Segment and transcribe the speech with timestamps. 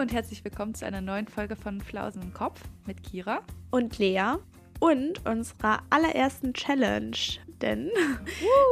[0.00, 3.98] Hallo und herzlich willkommen zu einer neuen Folge von Flausen im Kopf mit Kira und
[3.98, 4.36] Lea
[4.78, 7.18] und unserer allerersten Challenge,
[7.60, 7.90] denn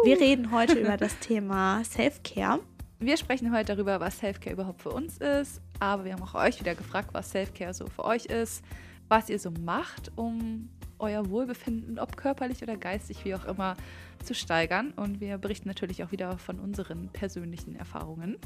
[0.04, 2.60] wir reden heute über das Thema Self-Care.
[2.98, 6.60] Wir sprechen heute darüber, was Self-Care überhaupt für uns ist, aber wir haben auch euch
[6.60, 8.64] wieder gefragt, was Self-Care so für euch ist,
[9.08, 13.76] was ihr so macht, um euer Wohlbefinden, ob körperlich oder geistig, wie auch immer,
[14.24, 14.92] zu steigern.
[14.92, 18.38] Und wir berichten natürlich auch wieder von unseren persönlichen Erfahrungen.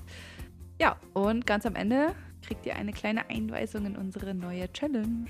[0.82, 2.12] Ja, und ganz am Ende
[2.44, 5.28] kriegt ihr eine kleine Einweisung in unsere neue Challenge.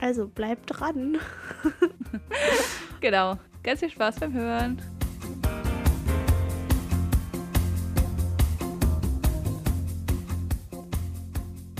[0.00, 1.18] Also bleibt dran.
[3.02, 3.38] genau.
[3.62, 4.80] Ganz viel Spaß beim Hören.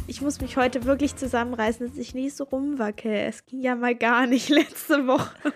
[0.07, 3.11] Ich muss mich heute wirklich zusammenreißen, dass ich nicht so rumwackel.
[3.11, 5.55] Es ging ja mal gar nicht letzte Woche.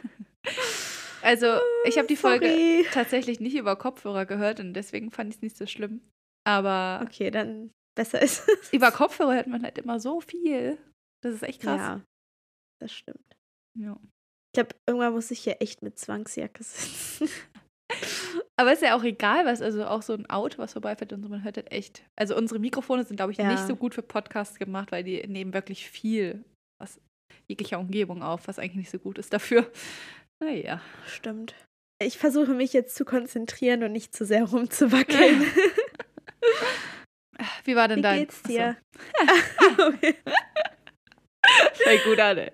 [1.20, 2.86] Also, ich habe die Folge Sorry.
[2.94, 6.00] tatsächlich nicht über Kopfhörer gehört und deswegen fand ich es nicht so schlimm.
[6.44, 7.04] Aber.
[7.06, 8.72] Okay, dann besser ist es.
[8.72, 10.78] Über Kopfhörer hört man halt immer so viel.
[11.22, 11.78] Das ist echt krass.
[11.78, 12.00] Ja,
[12.80, 13.36] das stimmt.
[13.78, 13.96] Ja.
[14.54, 17.28] Ich glaube, irgendwann muss ich hier echt mit Zwangsjacke sitzen.
[18.56, 21.28] Aber ist ja auch egal, was, also auch so ein Auto, was vorbeifährt und so,
[21.28, 22.02] man hört halt echt.
[22.16, 23.50] Also unsere Mikrofone sind, glaube ich, ja.
[23.50, 26.44] nicht so gut für Podcasts gemacht, weil die nehmen wirklich viel
[26.78, 27.00] aus
[27.48, 29.70] jeglicher Umgebung auf, was eigentlich nicht so gut ist dafür.
[30.40, 30.80] Naja.
[31.06, 31.54] Stimmt.
[32.02, 35.44] Ich versuche mich jetzt zu konzentrieren und nicht zu sehr rumzuwackeln.
[37.64, 38.16] Wie war denn Wie dein?
[38.16, 38.76] Wie geht's dir?
[39.78, 40.14] okay.
[41.74, 42.52] Fängt gut an, ey.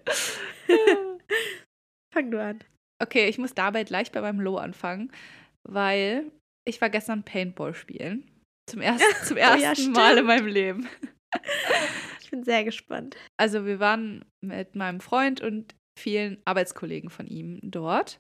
[2.15, 2.61] Fang du an.
[3.03, 5.13] Okay, ich muss dabei gleich bei meinem Low anfangen,
[5.69, 6.31] weil
[6.67, 8.31] ich war gestern Paintball spielen.
[8.69, 10.89] Zum, erst, zum ersten oh ja, Mal in meinem Leben.
[12.21, 13.17] Ich bin sehr gespannt.
[13.39, 18.19] Also wir waren mit meinem Freund und vielen Arbeitskollegen von ihm dort.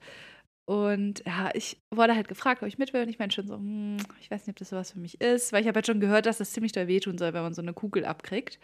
[0.68, 3.00] Und ja, ich wurde halt gefragt, ob ich mit will.
[3.00, 5.50] Und ich meinte schon so, hm, ich weiß nicht, ob das sowas für mich ist,
[5.50, 7.62] weil ich habe halt schon gehört, dass das ziemlich doll wehtun soll, wenn man so
[7.62, 8.58] eine Kugel abkriegt.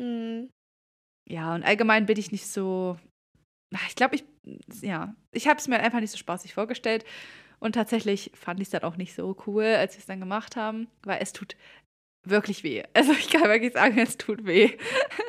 [0.00, 0.48] Mhm.
[1.28, 2.98] Ja, und allgemein bin ich nicht so.
[3.88, 4.24] Ich glaube, ich,
[4.80, 7.04] ja, ich habe es mir einfach nicht so spaßig vorgestellt.
[7.58, 10.56] Und tatsächlich fand ich es dann auch nicht so cool, als wir es dann gemacht
[10.56, 11.56] haben, weil es tut
[12.24, 12.84] wirklich weh.
[12.94, 14.78] Also ich kann wirklich sagen, es tut weh.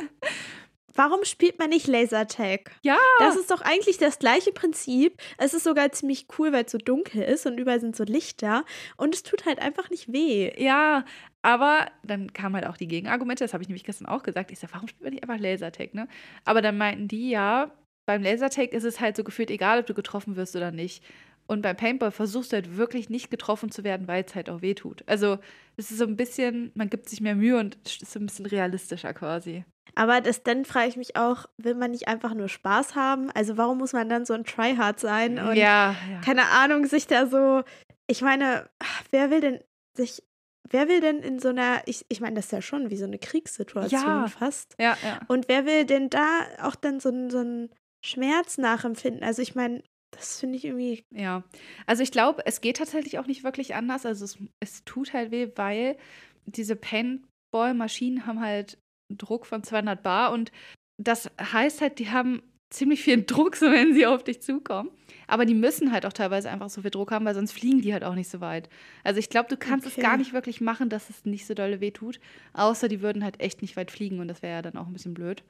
[0.94, 2.72] Warum spielt man nicht Lasertag?
[2.84, 2.98] Ja.
[3.20, 5.22] Das ist doch eigentlich das gleiche Prinzip.
[5.38, 8.66] Es ist sogar ziemlich cool, weil es so dunkel ist und überall sind so Lichter
[8.98, 10.52] und es tut halt einfach nicht weh.
[10.62, 11.06] Ja,
[11.42, 14.52] aber dann kamen halt auch die Gegenargumente, das habe ich nämlich gestern auch gesagt.
[14.52, 16.08] Ich sage, warum spielt man nicht einfach Lasertag, ne?
[16.46, 17.72] Aber dann meinten die, ja,
[18.06, 21.04] beim Lasertag ist es halt so gefühlt egal, ob du getroffen wirst oder nicht.
[21.48, 24.62] Und beim Paintball versuchst du halt wirklich nicht getroffen zu werden, weil es halt auch
[24.62, 25.04] weh tut.
[25.08, 25.38] Also
[25.76, 28.46] es ist so ein bisschen, man gibt sich mehr Mühe und ist so ein bisschen
[28.46, 29.66] realistischer quasi.
[29.96, 33.30] Aber das, dann frage ich mich auch, will man nicht einfach nur Spaß haben?
[33.32, 35.40] Also warum muss man dann so ein Tryhard sein?
[35.40, 36.22] Und ja, ja.
[36.24, 37.64] keine Ahnung, sich da so.
[38.08, 38.70] Ich meine,
[39.12, 39.60] wer will denn
[39.98, 40.24] sich
[40.72, 43.06] wer will denn in so einer, ich, ich meine, das ist ja schon wie so
[43.06, 44.28] eine Kriegssituation ja.
[44.28, 44.76] fast.
[44.80, 45.20] Ja, ja.
[45.28, 47.70] Und wer will denn da auch dann so, so einen
[48.04, 49.24] Schmerz nachempfinden?
[49.24, 51.06] Also ich meine, das finde ich irgendwie.
[51.14, 51.44] Ja,
[51.86, 54.06] also ich glaube, es geht tatsächlich auch nicht wirklich anders.
[54.06, 55.98] Also es, es tut halt weh, weil
[56.46, 58.78] diese Paintball-Maschinen haben halt
[59.18, 60.52] Druck von 200 Bar und
[60.98, 64.90] das heißt halt, die haben ziemlich viel Druck, so wenn sie auf dich zukommen.
[65.28, 67.94] Aber die müssen halt auch teilweise einfach so viel Druck haben, weil sonst fliegen die
[67.94, 68.70] halt auch nicht so weit.
[69.04, 69.96] Also ich glaube, du kannst okay.
[69.98, 72.20] es gar nicht wirklich machen, dass es nicht so dolle weh tut.
[72.54, 74.94] Außer die würden halt echt nicht weit fliegen und das wäre ja dann auch ein
[74.94, 75.44] bisschen blöd.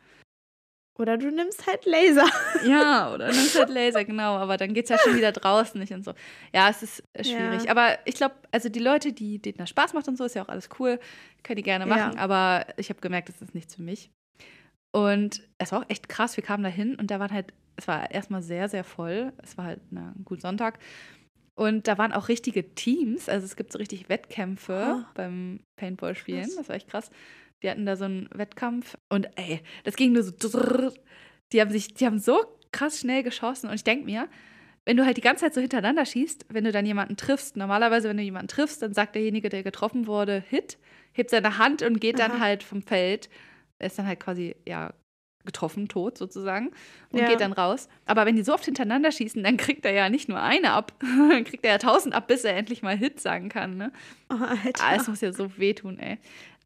[1.01, 2.29] Oder du nimmst halt Laser.
[2.63, 4.35] Ja, oder du nimmst halt Laser, genau.
[4.35, 6.13] Aber dann geht es ja schon wieder draußen nicht und so.
[6.53, 7.63] Ja, es ist schwierig.
[7.63, 7.71] Ja.
[7.71, 10.43] Aber ich glaube, also die Leute, die, denen das Spaß macht und so, ist ja
[10.43, 10.99] auch alles cool.
[11.41, 12.13] Können die gerne machen.
[12.13, 12.19] Ja.
[12.19, 14.11] Aber ich habe gemerkt, das ist nichts für mich.
[14.91, 16.37] Und es war auch echt krass.
[16.37, 19.33] Wir kamen da hin und da waren halt, es war erstmal sehr, sehr voll.
[19.41, 20.77] Es war halt na, ein guter Sonntag.
[21.55, 23.27] Und da waren auch richtige Teams.
[23.27, 25.05] Also es gibt so richtig Wettkämpfe oh.
[25.15, 26.49] beim Paintball-Spielen.
[26.55, 27.09] Das war echt krass.
[27.63, 30.33] Die hatten da so einen Wettkampf und ey, das ging nur so.
[31.51, 32.39] Die haben sich, die haben so
[32.71, 34.29] krass schnell geschossen und ich denke mir,
[34.85, 38.09] wenn du halt die ganze Zeit so hintereinander schießt, wenn du dann jemanden triffst, normalerweise,
[38.09, 40.77] wenn du jemanden triffst, dann sagt derjenige, der getroffen wurde, Hit,
[41.11, 42.29] hebt seine Hand und geht Aha.
[42.29, 43.29] dann halt vom Feld.
[43.77, 44.93] Er ist dann halt quasi, ja,
[45.45, 46.71] getroffen, tot sozusagen,
[47.11, 47.27] und ja.
[47.27, 47.89] geht dann raus.
[48.05, 50.93] Aber wenn die so oft hintereinander schießen, dann kriegt er ja nicht nur eine ab,
[50.99, 53.77] dann kriegt er ja tausend ab, bis er endlich mal Hit sagen kann.
[53.77, 53.91] Ne?
[54.29, 54.83] Oh, Alter.
[54.83, 56.19] Ah, es muss ja so wehtun, ey.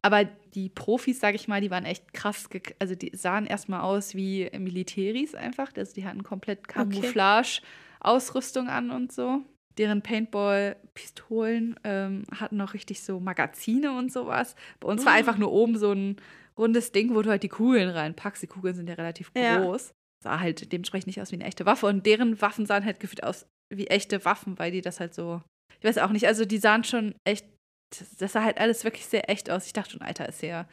[0.06, 0.24] Aber
[0.54, 2.48] die Profis, sage ich mal, die waren echt krass.
[2.78, 5.72] Also die sahen erstmal aus wie Militäris einfach.
[5.76, 9.42] Also die hatten komplett Camouflage-Ausrüstung an und so.
[9.78, 14.54] Deren Paintball-Pistolen ähm, hatten noch richtig so Magazine und sowas.
[14.78, 15.06] Bei uns oh.
[15.06, 16.18] war einfach nur oben so ein
[16.56, 18.44] rundes Ding, wo du halt die Kugeln reinpackst.
[18.44, 19.88] Die Kugeln sind ja relativ groß.
[19.88, 19.94] Ja.
[20.22, 21.86] Sah halt dementsprechend nicht aus wie eine echte Waffe.
[21.86, 23.44] Und deren Waffen sahen halt gefühlt aus
[23.74, 25.42] wie echte Waffen, weil die das halt so.
[25.80, 27.55] Ich weiß auch nicht, also die sahen schon echt
[27.90, 29.66] das, das, sah halt alles wirklich sehr echt aus.
[29.66, 30.66] Ich dachte schon, Alter, ist ja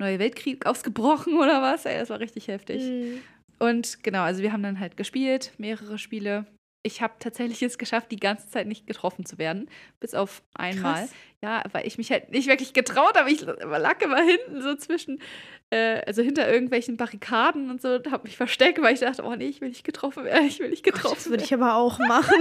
[0.00, 1.84] neue Weltkrieg ausgebrochen oder was.
[1.84, 2.82] Ey, das war richtig heftig.
[2.82, 3.22] Mhm.
[3.58, 6.46] Und genau, also wir haben dann halt gespielt, mehrere Spiele.
[6.82, 9.68] Ich habe tatsächlich es geschafft, die ganze Zeit nicht getroffen zu werden,
[10.00, 11.02] bis auf einmal.
[11.02, 11.12] Krass.
[11.42, 13.30] Ja, weil ich mich halt nicht wirklich getraut habe.
[13.30, 15.20] Ich lag immer hinten so zwischen,
[15.68, 19.46] äh, also hinter irgendwelchen Barrikaden und so habe mich versteckt, weil ich dachte, oh nee,
[19.46, 21.16] ich will nicht getroffen werden, ich will nicht getroffen werden.
[21.16, 22.40] Das würde ich aber auch machen.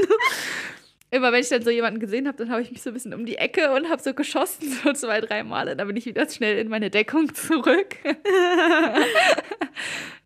[1.12, 3.14] Immer wenn ich dann so jemanden gesehen habe, dann habe ich mich so ein bisschen
[3.14, 5.76] um die Ecke und habe so geschossen, so zwei, drei Male.
[5.76, 7.96] Dann bin ich wieder schnell in meine Deckung zurück.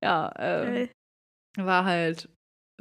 [0.01, 0.89] ja, ähm,
[1.57, 2.29] war halt,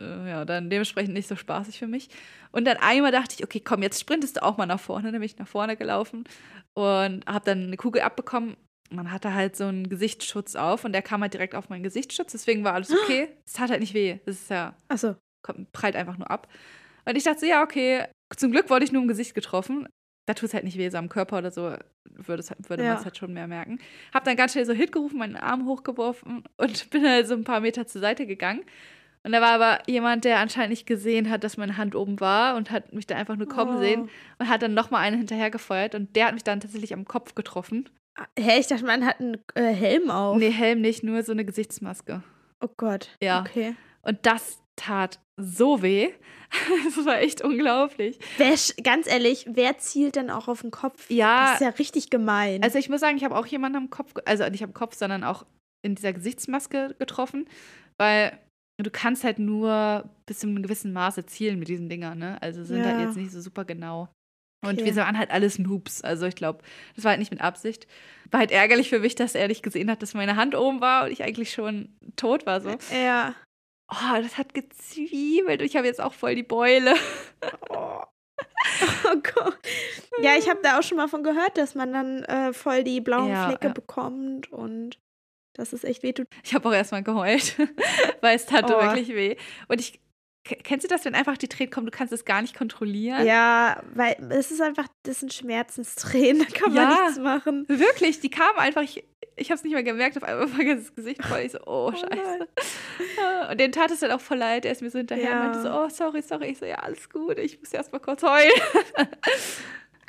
[0.01, 2.09] äh, ja, dann dementsprechend nicht so spaßig für mich.
[2.51, 5.13] Und dann einmal dachte ich, okay, komm, jetzt sprintest du auch mal nach vorne.
[5.13, 6.25] Dann bin ich nach vorne gelaufen
[6.75, 8.57] und habe dann eine Kugel abbekommen.
[8.91, 12.33] Man hatte halt so einen Gesichtsschutz auf und der kam halt direkt auf meinen Gesichtsschutz.
[12.33, 13.29] Deswegen war alles okay.
[13.47, 14.19] Es tat halt nicht weh.
[14.27, 15.17] Das ist ja, Ach so.
[15.43, 16.49] kommt, prallt einfach nur ab.
[17.05, 18.05] Und ich dachte so, ja, okay,
[18.37, 19.87] zum Glück wurde ich nur im Gesicht getroffen.
[20.27, 22.91] Da tut es halt nicht weh, so am Körper oder so würde, würde ja.
[22.91, 23.81] man es halt schon mehr merken.
[24.15, 27.45] Hab dann ganz schnell so Hit gerufen, meinen Arm hochgeworfen und bin halt so ein
[27.45, 28.65] paar Meter zur Seite gegangen.
[29.25, 32.57] Und da war aber jemand, der anscheinend nicht gesehen hat, dass meine Hand oben war
[32.57, 33.81] und hat mich da einfach nur kommen oh.
[33.81, 34.09] sehen
[34.39, 37.89] und hat dann nochmal einen hinterhergefeuert und der hat mich dann tatsächlich am Kopf getroffen.
[38.39, 40.37] Hä, ich dachte, man hat einen äh, Helm auf.
[40.37, 42.23] Nee, Helm nicht, nur so eine Gesichtsmaske.
[42.61, 43.11] Oh Gott.
[43.23, 43.41] Ja.
[43.41, 43.75] Okay.
[44.03, 46.11] Und das tat so weh.
[46.85, 48.19] Das war echt unglaublich.
[48.37, 51.09] Wer, ganz ehrlich, wer zielt denn auch auf den Kopf?
[51.09, 51.47] Ja.
[51.47, 52.63] Das ist ja richtig gemein.
[52.63, 55.25] Also ich muss sagen, ich habe auch jemanden am Kopf, also nicht am Kopf, sondern
[55.25, 55.47] auch
[55.83, 57.49] in dieser Gesichtsmaske getroffen,
[57.99, 58.39] weil
[58.79, 62.37] du kannst halt nur bis zu einem gewissen Maße zielen mit diesen Dingern, ne?
[62.43, 62.97] Also sind halt ja.
[62.99, 64.11] halt jetzt nicht so super genau.
[64.65, 64.85] Und okay.
[64.85, 66.03] wir waren halt alles Noobs.
[66.03, 66.63] Also ich glaube,
[66.95, 67.89] das war halt nicht mit Absicht.
[68.31, 71.05] War halt ärgerlich für mich, dass er nicht gesehen hat, dass meine Hand oben war
[71.05, 72.77] und ich eigentlich schon tot war so.
[72.95, 73.35] Ja.
[73.93, 75.61] Oh, das hat gezwiebelt.
[75.61, 76.95] Ich habe jetzt auch voll die Beule.
[77.69, 78.01] Oh.
[79.05, 79.59] oh Gott.
[80.23, 83.03] Ja, ich habe da auch schon mal von gehört, dass man dann äh, voll die
[83.03, 83.73] blauen ja, Flecke ja.
[83.73, 84.99] bekommt und
[85.53, 86.27] dass es echt weh tut.
[86.43, 87.59] Ich habe auch erstmal geheult,
[88.23, 88.81] weil es tat oh.
[88.81, 89.37] wirklich weh.
[89.69, 90.01] Und ich
[90.45, 93.25] Kennst du das, wenn einfach die Tränen kommen, du kannst es gar nicht kontrollieren?
[93.25, 97.65] Ja, weil es ist einfach, das sind Schmerzenstränen, da kann ja, man nichts machen.
[97.69, 99.05] Wirklich, die kamen einfach, ich,
[99.37, 101.41] ich habe es nicht mehr gemerkt, auf einmal war das Gesicht voll.
[101.41, 102.49] Ich so, oh, oh scheiße.
[103.19, 105.33] Oh und den tat es dann auch voll leid, er ist mir so hinterher ja.
[105.33, 106.47] und meinte so, oh, sorry, sorry.
[106.47, 108.51] Ich so, ja, alles gut, ich muss erst mal kurz heulen.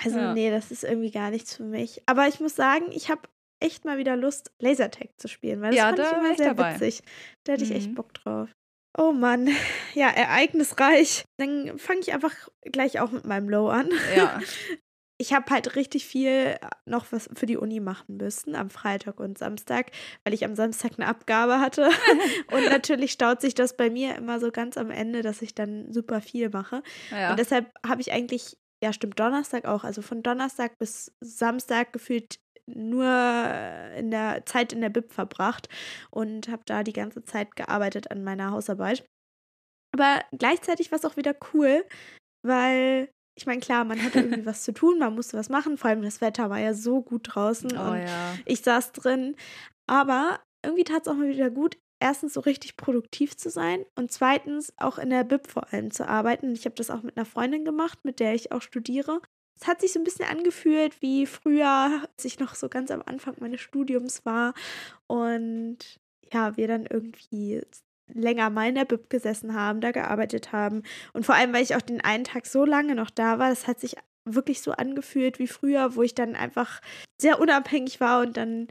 [0.03, 0.33] also, ja.
[0.33, 2.01] nee, das ist irgendwie gar nichts für mich.
[2.07, 3.21] Aber ich muss sagen, ich habe
[3.59, 6.53] echt mal wieder Lust, Lasertag zu spielen, weil das ja, fand da ich immer sehr
[6.55, 6.73] dabei.
[6.73, 7.03] witzig.
[7.43, 7.95] Da hätte ich echt mhm.
[7.95, 8.49] Bock drauf.
[8.97, 9.49] Oh Mann,
[9.93, 11.25] ja, ereignisreich.
[11.37, 13.89] Dann fange ich einfach gleich auch mit meinem Low an.
[14.15, 14.39] Ja.
[15.19, 19.37] Ich habe halt richtig viel noch was für die Uni machen müssen am Freitag und
[19.37, 19.91] Samstag,
[20.25, 21.91] weil ich am Samstag eine Abgabe hatte.
[22.51, 25.93] und natürlich staut sich das bei mir immer so ganz am Ende, dass ich dann
[25.93, 26.81] super viel mache.
[27.11, 27.29] Ja.
[27.29, 32.39] Und deshalb habe ich eigentlich, ja stimmt, Donnerstag auch, also von Donnerstag bis Samstag gefühlt
[32.67, 33.05] nur
[33.97, 35.69] in der Zeit in der Bib verbracht
[36.11, 39.05] und habe da die ganze Zeit gearbeitet an meiner Hausarbeit.
[39.93, 41.85] Aber gleichzeitig war es auch wieder cool,
[42.45, 45.77] weil ich meine, klar, man hatte irgendwie was zu tun, man musste was machen.
[45.77, 48.35] Vor allem das Wetter war ja so gut draußen oh, und ja.
[48.45, 49.35] ich saß drin.
[49.87, 54.11] Aber irgendwie tat es auch mal wieder gut, erstens so richtig produktiv zu sein und
[54.11, 56.53] zweitens auch in der Bib vor allem zu arbeiten.
[56.53, 59.21] Ich habe das auch mit einer Freundin gemacht, mit der ich auch studiere.
[59.59, 63.03] Es hat sich so ein bisschen angefühlt wie früher, als ich noch so ganz am
[63.05, 64.53] Anfang meines Studiums war
[65.07, 65.77] und
[66.31, 67.61] ja, wir dann irgendwie
[68.07, 70.83] länger mal in der Bib gesessen haben, da gearbeitet haben.
[71.13, 73.67] Und vor allem, weil ich auch den einen Tag so lange noch da war, das
[73.67, 73.95] hat sich
[74.25, 76.81] wirklich so angefühlt wie früher, wo ich dann einfach
[77.19, 78.67] sehr unabhängig war und dann,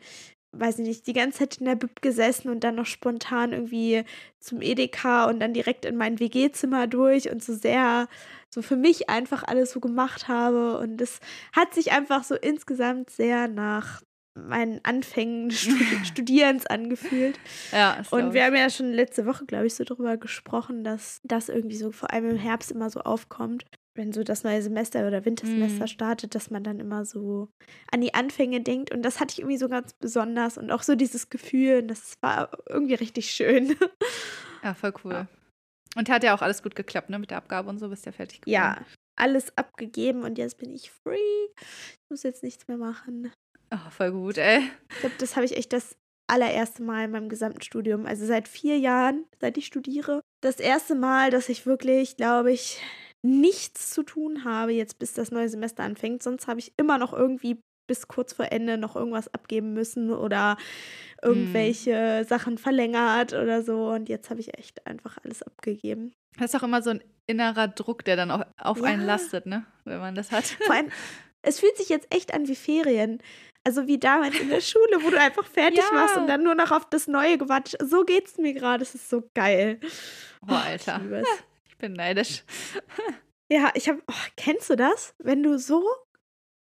[0.53, 4.05] weiß ich nicht, die ganze Zeit in der Bib gesessen und dann noch spontan irgendwie
[4.41, 8.09] zum Edeka und dann direkt in mein WG-Zimmer durch und so sehr,
[8.53, 10.79] so für mich einfach alles so gemacht habe.
[10.79, 11.21] Und es
[11.53, 14.03] hat sich einfach so insgesamt sehr nach
[14.35, 15.51] meinen Anfängen
[16.05, 17.39] Studierens angefühlt.
[17.71, 21.49] Ja, und wir haben ja schon letzte Woche, glaube ich, so darüber gesprochen, dass das
[21.49, 25.25] irgendwie so vor allem im Herbst immer so aufkommt, wenn so das neue Semester oder
[25.27, 25.89] Wintersemester mm.
[25.89, 27.51] startet, dass man dann immer so
[27.91, 28.91] an die Anfänge denkt.
[28.91, 32.15] Und das hatte ich irgendwie so ganz besonders und auch so dieses Gefühl, und das
[32.23, 33.77] war irgendwie richtig schön.
[34.63, 35.13] Ja, voll cool.
[35.13, 35.27] Ja.
[35.97, 37.19] Und hat ja auch alles gut geklappt, ne?
[37.19, 38.53] Mit der Abgabe und so bist ja fertig geworden.
[38.53, 38.85] Ja,
[39.17, 41.47] alles abgegeben und jetzt bin ich free.
[41.61, 43.33] Ich muss jetzt nichts mehr machen.
[43.73, 44.71] Oh, voll gut, ey.
[44.91, 45.97] Ich glaube, das habe ich echt das
[46.31, 50.95] allererste Mal in meinem gesamten Studium, also seit vier Jahren, seit ich studiere, das erste
[50.95, 52.81] Mal, dass ich wirklich, glaube ich,
[53.23, 56.23] nichts zu tun habe, jetzt bis das neue Semester anfängt.
[56.23, 60.57] Sonst habe ich immer noch irgendwie bis kurz vor Ende noch irgendwas abgeben müssen oder
[61.23, 62.29] irgendwelche mm.
[62.29, 63.91] Sachen verlängert oder so.
[63.91, 66.13] Und jetzt habe ich echt einfach alles abgegeben.
[66.39, 68.85] Das ist auch immer so ein innerer Druck, der dann auch auf ja.
[68.85, 69.67] einen lastet, ne?
[69.85, 70.45] Wenn man das hat.
[70.45, 70.91] Vor allem,
[71.43, 73.19] es fühlt sich jetzt echt an wie Ferien.
[73.65, 75.97] Also wie damals in der Schule, wo du einfach fertig ja.
[75.97, 77.81] warst und dann nur noch auf das Neue gewartet.
[77.83, 78.83] So geht's mir gerade.
[78.83, 79.79] Es ist so geil.
[80.49, 81.01] Oh, Alter.
[81.05, 81.29] Ich,
[81.69, 82.45] ich bin neidisch.
[83.51, 84.03] Ja, ich habe.
[84.09, 85.15] Oh, kennst du das?
[85.19, 85.85] Wenn du so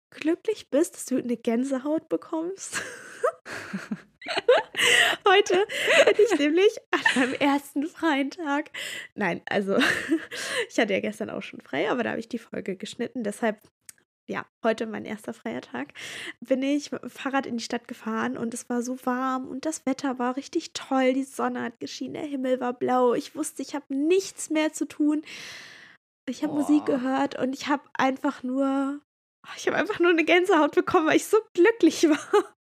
[0.10, 2.82] glücklich bist, dass du eine Gänsehaut bekommst?
[5.28, 5.66] Heute
[6.06, 8.72] bin ich nämlich an meinem ersten freien Tag.
[9.16, 9.78] Nein, also
[10.70, 13.24] ich hatte ja gestern auch schon frei, aber da habe ich die Folge geschnitten.
[13.24, 13.60] Deshalb,
[14.28, 15.94] ja, heute mein erster freier Tag,
[16.42, 19.66] bin ich mit dem Fahrrad in die Stadt gefahren und es war so warm und
[19.66, 21.14] das Wetter war richtig toll.
[21.14, 23.14] Die Sonne hat geschienen, der Himmel war blau.
[23.14, 25.24] Ich wusste, ich habe nichts mehr zu tun.
[26.30, 29.00] Ich habe Musik gehört und ich habe einfach nur,
[29.56, 32.56] ich habe einfach nur eine Gänsehaut bekommen, weil ich so glücklich war.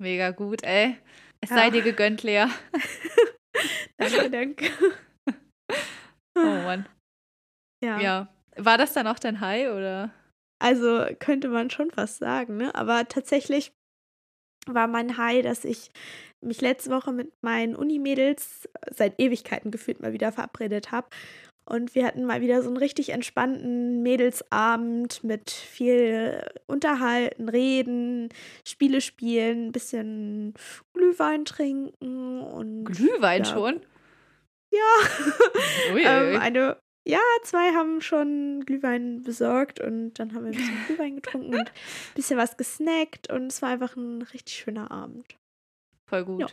[0.00, 0.96] Mega gut, ey.
[1.40, 1.56] Es ja.
[1.56, 2.46] sei dir gegönnt, Lea.
[3.98, 4.70] danke, danke.
[6.36, 6.88] oh Mann.
[7.82, 8.00] Ja.
[8.00, 8.34] ja.
[8.56, 10.12] War das dann auch dein High oder?
[10.60, 12.74] Also könnte man schon fast sagen, ne?
[12.74, 13.72] Aber tatsächlich
[14.66, 15.90] war mein High, dass ich
[16.40, 21.08] mich letzte Woche mit meinen Unimädels seit Ewigkeiten gefühlt mal wieder verabredet habe
[21.68, 28.30] und wir hatten mal wieder so einen richtig entspannten Mädelsabend mit viel Unterhalten, Reden,
[28.66, 30.54] Spiele spielen, ein bisschen
[30.94, 32.84] Glühwein trinken und.
[32.84, 33.50] Glühwein ja.
[33.50, 33.80] schon?
[34.70, 35.94] Ja.
[35.96, 41.16] ähm, eine, ja, zwei haben schon Glühwein besorgt und dann haben wir ein bisschen Glühwein
[41.16, 45.36] getrunken und ein bisschen was gesnackt und es war einfach ein richtig schöner Abend.
[46.06, 46.40] Voll gut.
[46.40, 46.46] Ja.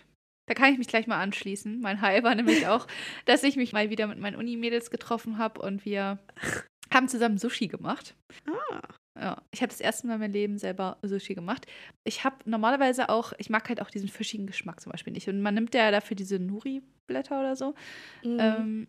[0.48, 1.82] Da kann ich mich gleich mal anschließen.
[1.82, 2.88] Mein High war nämlich auch,
[3.26, 6.20] dass ich mich mal wieder mit meinen Uni-Mädels getroffen habe und wir
[6.94, 8.16] haben zusammen Sushi gemacht.
[8.48, 8.82] Ah.
[9.18, 11.66] Ja, ich habe das erste Mal in meinem Leben selber Sushi gemacht.
[12.04, 15.30] Ich habe normalerweise auch, ich mag halt auch diesen fischigen Geschmack zum Beispiel nicht.
[15.30, 17.76] Und man nimmt ja dafür diese Nuri-Blätter oder so.
[18.24, 18.38] Mhm.
[18.40, 18.88] Ähm,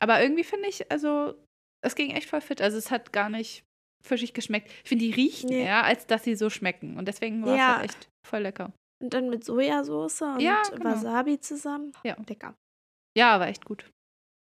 [0.00, 1.34] aber irgendwie finde ich, also,
[1.80, 2.60] es ging echt voll fit.
[2.60, 3.62] Also, es hat gar nicht
[4.02, 4.68] fischig geschmeckt.
[4.82, 5.62] Ich finde, die riechen nee.
[5.62, 6.96] eher, als dass sie so schmecken.
[6.96, 7.76] Und deswegen war es ja.
[7.76, 8.72] halt echt voll lecker.
[9.02, 10.90] Und dann mit Sojasauce und ja, genau.
[10.90, 11.92] Wasabi zusammen.
[12.04, 12.16] Ja.
[12.28, 12.54] Lecker.
[13.16, 13.90] Ja, war echt gut.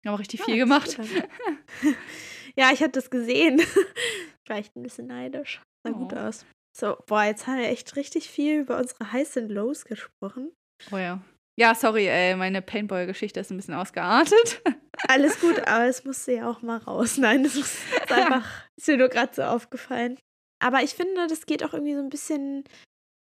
[0.07, 0.99] Haben auch richtig ja, viel gemacht.
[2.57, 3.59] ja, ich hatte das gesehen.
[3.59, 3.67] ich
[4.49, 5.63] war echt ein bisschen neidisch.
[5.83, 5.99] Sah oh.
[5.99, 6.45] gut aus.
[6.77, 10.53] So, boah, jetzt haben wir echt richtig viel über unsere Highs und Lows gesprochen.
[10.93, 11.21] Oh ja.
[11.59, 14.63] Ja, sorry, ey, meine Paintball-Geschichte ist ein bisschen ausgeartet.
[15.09, 17.19] Alles gut, aber es musste ja auch mal raus.
[17.19, 17.79] Nein, das ist
[18.11, 18.47] einfach,
[18.79, 20.19] ist mir nur gerade so aufgefallen.
[20.63, 22.65] Aber ich finde, das geht auch irgendwie so ein bisschen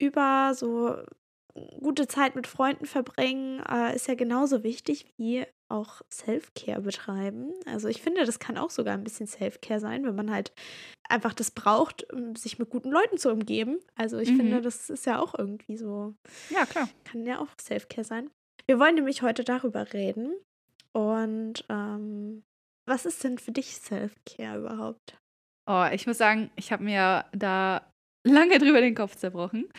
[0.01, 1.03] über so
[1.81, 7.51] gute Zeit mit Freunden verbringen äh, ist ja genauso wichtig wie auch Self-Care betreiben.
[7.65, 10.51] Also ich finde, das kann auch sogar ein bisschen Self-Care sein, wenn man halt
[11.09, 12.05] einfach das braucht,
[12.35, 13.79] sich mit guten Leuten zu umgeben.
[13.95, 14.37] Also ich mhm.
[14.37, 16.15] finde, das ist ja auch irgendwie so.
[16.49, 16.89] Ja, klar.
[17.03, 18.29] Kann ja auch Self-Care sein.
[18.65, 20.33] Wir wollen nämlich heute darüber reden.
[20.91, 22.43] Und ähm,
[22.87, 25.17] was ist denn für dich Self-Care überhaupt?
[25.69, 27.89] Oh, ich muss sagen, ich habe mir da
[28.27, 29.69] lange drüber den Kopf zerbrochen.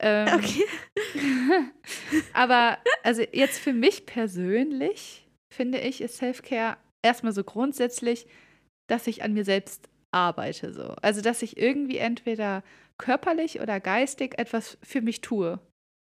[0.00, 0.64] Ähm, okay.
[2.32, 8.26] aber also jetzt für mich persönlich finde ich, ist Self-Care erstmal so grundsätzlich,
[8.88, 10.72] dass ich an mir selbst arbeite.
[10.72, 10.94] So.
[11.02, 12.62] Also dass ich irgendwie entweder
[12.98, 15.60] körperlich oder geistig etwas für mich tue.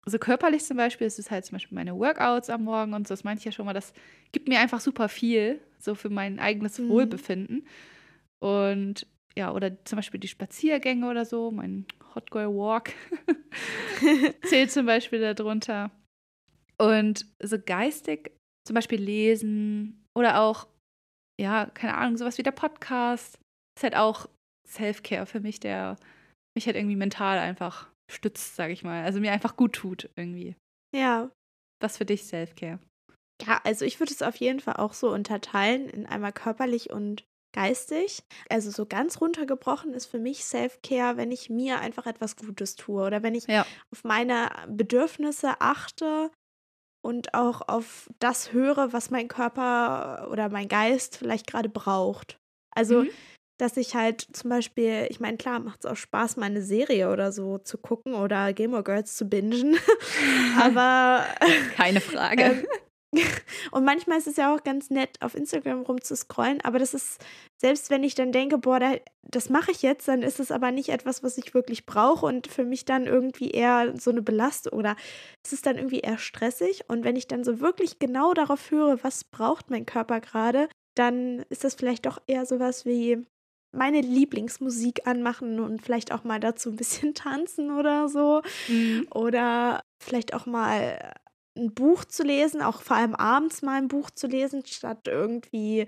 [0.05, 3.12] Also körperlich zum Beispiel ist es halt zum Beispiel meine Workouts am Morgen und so,
[3.12, 3.93] das meinte ich ja schon mal, das
[4.33, 6.89] gibt mir einfach super viel, so für mein eigenes mhm.
[6.89, 7.67] Wohlbefinden.
[8.41, 12.92] Und ja, oder zum Beispiel die Spaziergänge oder so, mein Hot Girl Walk
[14.45, 15.90] zählt zum Beispiel darunter.
[16.78, 18.33] Und so geistig
[18.66, 20.66] zum Beispiel lesen oder auch,
[21.40, 23.38] ja, keine Ahnung, sowas wie der Podcast
[23.76, 24.28] ist halt auch
[24.69, 25.97] Self-Care für mich, der
[26.57, 29.04] mich halt irgendwie mental einfach stützt, sag ich mal.
[29.04, 30.57] Also mir einfach gut tut irgendwie.
[30.95, 31.31] Ja.
[31.81, 32.78] Was für dich Self-Care?
[33.45, 37.25] Ja, also ich würde es auf jeden Fall auch so unterteilen in einmal körperlich und
[37.52, 38.23] geistig.
[38.49, 43.04] Also so ganz runtergebrochen ist für mich Self-Care, wenn ich mir einfach etwas Gutes tue
[43.04, 43.66] oder wenn ich ja.
[43.90, 46.30] auf meine Bedürfnisse achte
[47.04, 52.38] und auch auf das höre, was mein Körper oder mein Geist vielleicht gerade braucht.
[52.75, 53.11] Also, mhm.
[53.59, 57.32] dass ich halt zum Beispiel, ich meine, klar, macht es auch Spaß, meine Serie oder
[57.32, 59.76] so zu gucken oder Gamer Girls zu bingen.
[60.61, 61.26] Aber.
[61.76, 62.64] Keine Frage.
[62.73, 62.92] Ähm,
[63.73, 67.23] und manchmal ist es ja auch ganz nett, auf Instagram rumzuscrollen, aber das ist,
[67.61, 70.71] selbst wenn ich dann denke, boah, da, das mache ich jetzt, dann ist es aber
[70.71, 74.73] nicht etwas, was ich wirklich brauche und für mich dann irgendwie eher so eine Belastung
[74.73, 74.97] oder
[75.45, 76.85] es ist dann irgendwie eher stressig.
[76.88, 81.45] Und wenn ich dann so wirklich genau darauf höre, was braucht mein Körper gerade, dann
[81.50, 83.26] ist das vielleicht doch eher sowas wie
[83.75, 88.42] meine Lieblingsmusik anmachen und vielleicht auch mal dazu ein bisschen tanzen oder so.
[88.69, 89.07] Mhm.
[89.11, 91.14] Oder vielleicht auch mal
[91.56, 95.87] ein Buch zu lesen, auch vor allem abends mal ein Buch zu lesen, statt irgendwie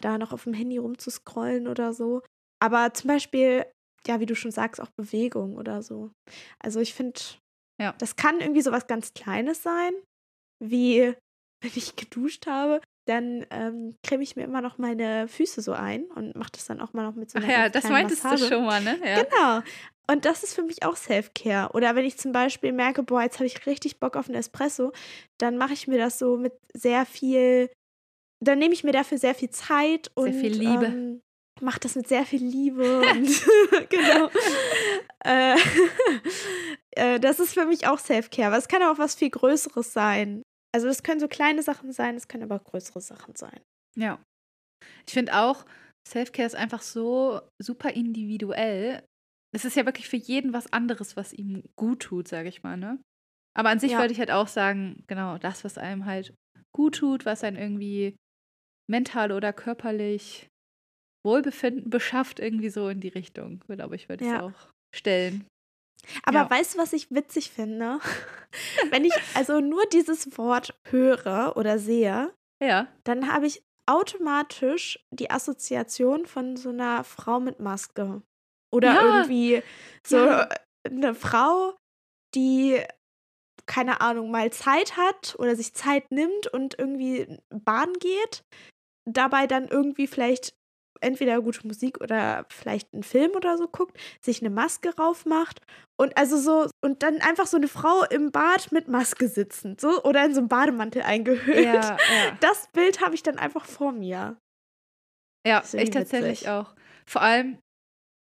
[0.00, 2.22] da noch auf dem Handy rumzuscrollen oder so.
[2.62, 3.64] Aber zum Beispiel
[4.06, 6.10] ja, wie du schon sagst, auch Bewegung oder so.
[6.58, 7.20] Also ich finde,
[7.80, 7.92] ja.
[7.98, 9.92] das kann irgendwie so was ganz Kleines sein,
[10.62, 11.14] wie
[11.62, 16.04] wenn ich geduscht habe, dann ähm, creme ich mir immer noch meine Füße so ein
[16.14, 18.48] und mache das dann auch mal noch mit so einer Ach ja, das meintest Massage.
[18.48, 18.98] du schon mal, ne?
[19.04, 19.22] Ja.
[19.22, 19.62] Genau.
[20.08, 21.70] Und das ist für mich auch Self-Care.
[21.72, 24.92] Oder wenn ich zum Beispiel merke, boah, jetzt habe ich richtig Bock auf einen Espresso,
[25.38, 27.70] dann mache ich mir das so mit sehr viel,
[28.40, 30.86] dann nehme ich mir dafür sehr viel Zeit und sehr viel Liebe.
[30.86, 31.22] Ähm,
[31.60, 33.28] mache das mit sehr viel Liebe und
[33.88, 34.30] genau.
[35.24, 35.56] äh,
[36.92, 38.48] äh, das ist für mich auch Self-Care.
[38.48, 40.42] Aber es kann auch was viel Größeres sein.
[40.76, 43.62] Also das können so kleine Sachen sein, es können aber auch größere Sachen sein.
[43.96, 44.22] Ja.
[45.06, 45.64] Ich finde auch,
[46.06, 49.02] Self-Care ist einfach so super individuell.
[49.54, 52.76] Es ist ja wirklich für jeden was anderes, was ihm gut tut, sage ich mal,
[52.76, 53.00] ne?
[53.56, 54.00] Aber an sich ja.
[54.00, 56.34] würde ich halt auch sagen, genau, das, was einem halt
[56.74, 58.14] gut tut, was einen irgendwie
[58.86, 60.46] mental oder körperlich
[61.24, 65.46] Wohlbefinden beschafft, irgendwie so in die Richtung, glaube ich, würde ich es auch stellen.
[66.24, 66.50] Aber ja.
[66.50, 67.98] weißt du, was ich witzig finde?
[68.90, 72.88] Wenn ich also nur dieses Wort höre oder sehe, ja.
[73.04, 78.22] dann habe ich automatisch die Assoziation von so einer Frau mit Maske.
[78.72, 79.02] Oder ja.
[79.02, 79.62] irgendwie
[80.04, 80.48] so ja.
[80.84, 81.76] eine Frau,
[82.34, 82.80] die,
[83.66, 88.44] keine Ahnung, mal Zeit hat oder sich Zeit nimmt und irgendwie baden geht,
[89.04, 90.55] dabei dann irgendwie vielleicht
[91.00, 95.60] entweder gute Musik oder vielleicht einen Film oder so guckt, sich eine Maske raufmacht
[95.96, 100.02] und also so und dann einfach so eine Frau im Bad mit Maske sitzen, so
[100.02, 101.64] oder in so einem Bademantel eingehüllt.
[101.64, 101.96] Ja, ja.
[102.40, 104.36] Das Bild habe ich dann einfach vor mir.
[105.46, 106.74] Ja, ich tatsächlich auch.
[107.06, 107.58] Vor allem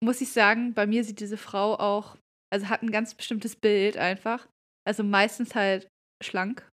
[0.02, 2.16] muss ich sagen, bei mir sieht diese Frau auch,
[2.52, 4.46] also hat ein ganz bestimmtes Bild einfach.
[4.86, 5.88] Also meistens halt
[6.22, 6.68] schlank,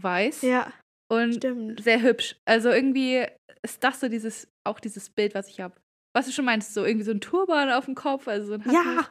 [0.00, 0.42] weiß.
[0.42, 0.72] Ja.
[1.10, 1.82] Und stimmt.
[1.82, 2.36] sehr hübsch.
[2.44, 3.26] Also irgendwie
[3.62, 5.74] ist das so dieses, auch dieses Bild, was ich habe.
[6.14, 8.64] Was du schon meinst, so irgendwie so ein Turban auf dem Kopf, also so ein
[8.64, 9.02] Handtuch.
[9.02, 9.08] Ja.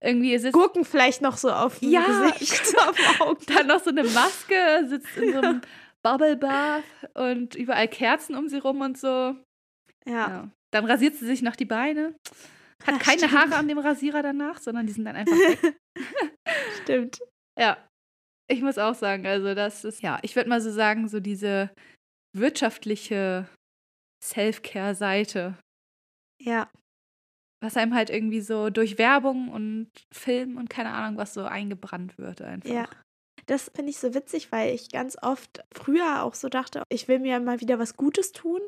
[0.00, 3.44] Irgendwie sitzt, Gurken vielleicht noch so auf dem ja, Gesicht, auf Augen.
[3.46, 5.60] Dann noch so eine Maske, sitzt in so einem
[6.02, 9.08] Bubble Bath und überall Kerzen um sie rum und so.
[9.08, 9.34] Ja.
[10.06, 10.50] ja.
[10.72, 12.14] Dann rasiert sie sich noch die Beine.
[12.84, 13.32] Hat keine Stimmt.
[13.32, 15.76] Haare an dem Rasierer danach, sondern die sind dann einfach weg.
[16.82, 17.18] Stimmt.
[17.58, 17.78] Ja.
[18.48, 21.70] Ich muss auch sagen, also das ist, ja, ich würde mal so sagen, so diese
[22.34, 23.48] wirtschaftliche
[24.22, 25.58] Self-Care-Seite.
[26.40, 26.70] Ja.
[27.62, 32.18] Was einem halt irgendwie so durch Werbung und Film und keine Ahnung was so eingebrannt
[32.18, 32.70] wird einfach.
[32.70, 32.88] Ja.
[33.46, 37.20] Das finde ich so witzig, weil ich ganz oft früher auch so dachte, ich will
[37.20, 38.60] mir mal wieder was Gutes tun.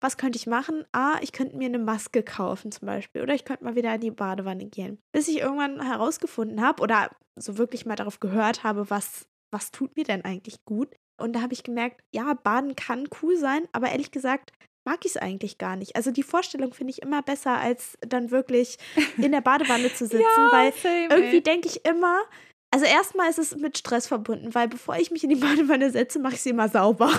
[0.00, 0.84] Was könnte ich machen?
[0.92, 3.22] Ah, ich könnte mir eine Maske kaufen zum Beispiel.
[3.22, 4.98] Oder ich könnte mal wieder in die Badewanne gehen.
[5.12, 9.96] Bis ich irgendwann herausgefunden habe oder so wirklich mal darauf gehört habe, was, was tut
[9.96, 10.94] mir denn eigentlich gut.
[11.20, 14.52] Und da habe ich gemerkt, ja, Baden kann cool sein, aber ehrlich gesagt,
[14.86, 15.96] mag ich es eigentlich gar nicht.
[15.96, 18.78] Also die Vorstellung finde ich immer besser, als dann wirklich
[19.18, 22.20] in der Badewanne zu sitzen, ja, weil same, irgendwie denke ich immer,
[22.70, 26.18] also erstmal ist es mit Stress verbunden, weil bevor ich mich in die Badewanne setze,
[26.20, 27.08] mache ich sie immer sauber.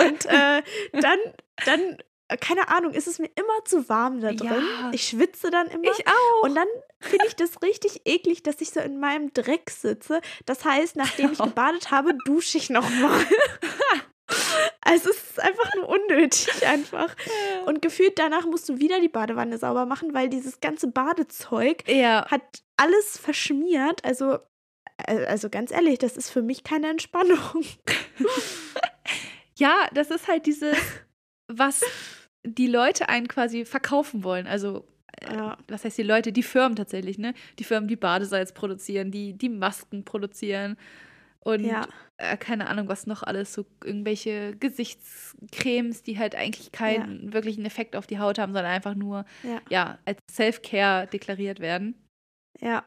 [0.00, 1.18] und äh, dann,
[1.64, 1.96] dann,
[2.40, 4.48] keine Ahnung, ist es mir immer zu warm da drin.
[4.50, 4.90] Ja.
[4.92, 5.90] Ich schwitze dann immer.
[5.90, 6.42] Ich auch.
[6.42, 6.68] Und dann
[7.00, 10.20] finde ich das richtig eklig, dass ich so in meinem Dreck sitze.
[10.46, 13.20] Das heißt, nachdem ich gebadet habe, dusche ich nochmal.
[14.80, 17.14] Also es ist einfach nur unnötig einfach.
[17.66, 22.26] Und gefühlt danach musst du wieder die Badewanne sauber machen, weil dieses ganze Badezeug ja.
[22.30, 24.04] hat alles verschmiert.
[24.04, 24.38] Also,
[25.06, 27.64] äh, also ganz ehrlich, das ist für mich keine Entspannung.
[29.58, 30.76] ja, das ist halt dieses,
[31.48, 31.82] was
[32.44, 34.46] die Leute einen quasi verkaufen wollen.
[34.46, 34.86] Also
[35.20, 35.58] äh, ja.
[35.66, 37.34] was heißt die Leute, die Firmen tatsächlich, ne?
[37.58, 40.76] Die Firmen, die Badesalz produzieren, die die Masken produzieren
[41.40, 41.86] und ja.
[42.18, 47.32] Äh, keine Ahnung, was noch alles, so irgendwelche Gesichtscremes, die halt eigentlich keinen ja.
[47.32, 51.94] wirklichen Effekt auf die Haut haben, sondern einfach nur ja, ja als Self-Care deklariert werden.
[52.60, 52.84] Ja.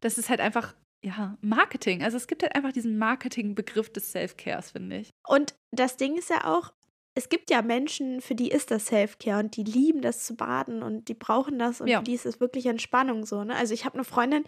[0.00, 2.02] Das ist halt einfach, ja, Marketing.
[2.02, 5.10] Also es gibt halt einfach diesen Marketing-Begriff des Self-Cares, finde ich.
[5.28, 6.72] Und das Ding ist ja auch,
[7.14, 10.82] es gibt ja Menschen, für die ist das Self-Care und die lieben das zu baden
[10.82, 11.98] und die brauchen das und ja.
[11.98, 13.44] für die ist es wirklich Entspannung so.
[13.44, 13.54] Ne?
[13.56, 14.44] Also ich habe eine Freundin,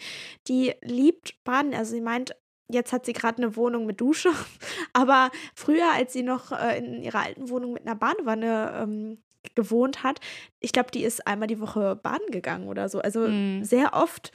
[0.48, 1.74] die liebt Baden.
[1.74, 2.34] Also sie meint,
[2.72, 4.30] Jetzt hat sie gerade eine Wohnung mit Dusche.
[4.92, 9.18] Aber früher, als sie noch äh, in ihrer alten Wohnung mit einer Badewanne ähm,
[9.54, 10.20] gewohnt hat,
[10.60, 13.00] ich glaube, die ist einmal die Woche baden gegangen oder so.
[13.00, 13.64] Also mm.
[13.64, 14.32] sehr oft.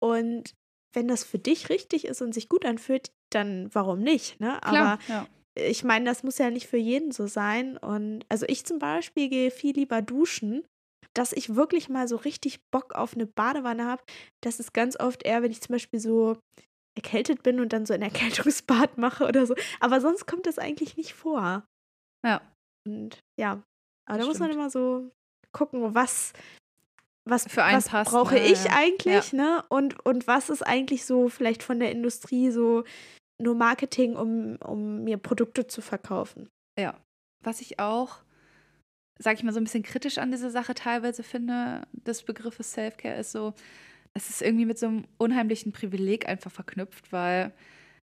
[0.00, 0.54] Und
[0.92, 4.40] wenn das für dich richtig ist und sich gut anfühlt, dann warum nicht?
[4.40, 4.58] Ne?
[4.62, 5.26] Klar, Aber ja.
[5.54, 7.76] ich meine, das muss ja nicht für jeden so sein.
[7.76, 10.64] Und also ich zum Beispiel gehe viel lieber duschen.
[11.14, 14.02] Dass ich wirklich mal so richtig Bock auf eine Badewanne habe,
[14.40, 16.36] das ist ganz oft eher, wenn ich zum Beispiel so
[16.98, 19.54] erkältet bin und dann so ein Erkältungsbad mache oder so.
[19.80, 21.64] Aber sonst kommt das eigentlich nicht vor.
[22.24, 22.40] Ja.
[22.86, 23.62] Und ja,
[24.06, 25.10] aber da muss man immer so
[25.52, 26.32] gucken, was,
[27.24, 28.46] was, für einen was passt, brauche ne?
[28.46, 28.72] ich ja.
[28.74, 29.38] eigentlich, ja.
[29.38, 29.64] ne?
[29.68, 32.84] Und, und was ist eigentlich so vielleicht von der Industrie so
[33.40, 36.48] nur Marketing, um, um mir Produkte zu verkaufen.
[36.78, 36.98] Ja.
[37.44, 38.16] Was ich auch,
[39.18, 43.20] sag ich mal, so ein bisschen kritisch an dieser Sache teilweise finde, des Begriffes Self-Care
[43.20, 43.54] ist so,
[44.14, 47.52] es ist irgendwie mit so einem unheimlichen Privileg einfach verknüpft, weil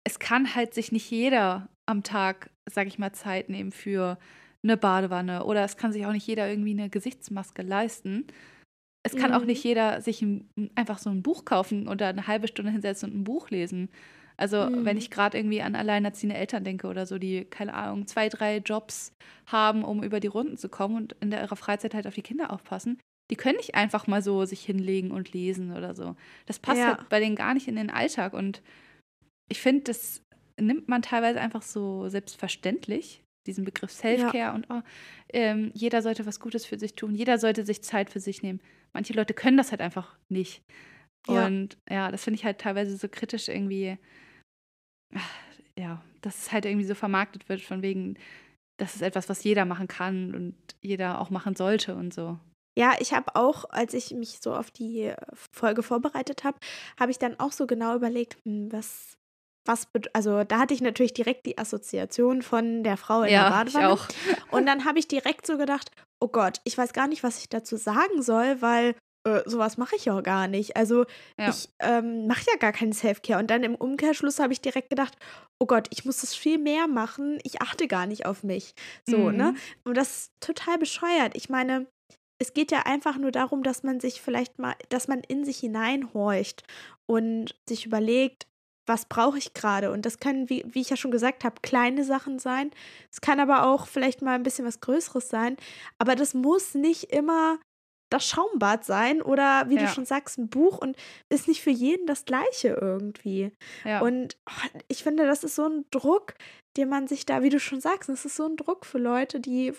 [0.03, 4.17] es kann halt sich nicht jeder am Tag, sag ich mal, Zeit nehmen für
[4.63, 8.25] eine Badewanne oder es kann sich auch nicht jeder irgendwie eine Gesichtsmaske leisten.
[9.03, 9.37] Es kann mhm.
[9.37, 13.11] auch nicht jeder sich ein, einfach so ein Buch kaufen oder eine halbe Stunde hinsetzen
[13.11, 13.89] und ein Buch lesen.
[14.37, 14.83] Also, mhm.
[14.83, 18.57] wenn ich gerade irgendwie an alleinerziehende Eltern denke oder so, die, keine Ahnung, zwei, drei
[18.57, 19.13] Jobs
[19.45, 22.21] haben, um über die Runden zu kommen und in der, ihrer Freizeit halt auf die
[22.21, 22.99] Kinder aufpassen,
[23.31, 26.15] die können nicht einfach mal so sich hinlegen und lesen oder so.
[26.45, 26.97] Das passt ja.
[26.97, 28.33] halt bei denen gar nicht in den Alltag.
[28.33, 28.61] Und
[29.49, 30.21] ich finde, das
[30.59, 34.55] nimmt man teilweise einfach so selbstverständlich, diesen Begriff Self-Care ja.
[34.55, 34.81] und oh,
[35.33, 38.61] ähm, jeder sollte was Gutes für sich tun, jeder sollte sich Zeit für sich nehmen.
[38.93, 40.63] Manche Leute können das halt einfach nicht.
[41.27, 41.45] Ja.
[41.45, 43.97] Und ja, das finde ich halt teilweise so kritisch irgendwie
[45.77, 48.17] ja, dass es halt irgendwie so vermarktet wird, von wegen,
[48.77, 52.39] das ist etwas, was jeder machen kann und jeder auch machen sollte und so.
[52.77, 55.13] Ja, ich habe auch, als ich mich so auf die
[55.51, 56.57] Folge vorbereitet habe,
[56.99, 59.17] habe ich dann auch so genau überlegt, hm, was,
[59.65, 63.49] was, also da hatte ich natürlich direkt die Assoziation von der Frau in ja, der
[63.49, 63.85] Badewanne.
[63.85, 64.07] Ich auch.
[64.51, 67.49] Und dann habe ich direkt so gedacht, oh Gott, ich weiß gar nicht, was ich
[67.49, 70.77] dazu sagen soll, weil äh, sowas mache ich ja gar nicht.
[70.77, 71.05] Also
[71.39, 71.49] ja.
[71.49, 73.39] ich ähm, mache ja gar keinen Self-Care.
[73.39, 75.17] Und dann im Umkehrschluss habe ich direkt gedacht,
[75.59, 77.39] oh Gott, ich muss das viel mehr machen.
[77.43, 78.75] Ich achte gar nicht auf mich.
[79.05, 79.31] So, ne?
[79.31, 79.37] mhm.
[79.37, 79.55] ne?
[79.83, 81.35] Und das ist total bescheuert.
[81.35, 81.87] Ich meine,
[82.45, 85.57] es geht ja einfach nur darum, dass man sich vielleicht mal, dass man in sich
[85.57, 86.63] hineinhorcht
[87.07, 88.45] und sich überlegt,
[88.87, 89.91] was brauche ich gerade?
[89.91, 92.69] Und das können, wie, wie ich ja schon gesagt habe, kleine Sachen sein.
[93.11, 95.57] Es kann aber auch vielleicht mal ein bisschen was Größeres sein.
[95.97, 97.57] Aber das muss nicht immer
[98.11, 99.81] das Schaumbad sein oder wie ja.
[99.81, 100.95] du schon sagst, ein Buch und
[101.33, 103.51] ist nicht für jeden das gleiche irgendwie.
[103.83, 104.01] Ja.
[104.01, 106.35] Und oh, ich finde, das ist so ein Druck,
[106.77, 109.39] den man sich da, wie du schon sagst, das ist so ein Druck für Leute,
[109.39, 109.73] die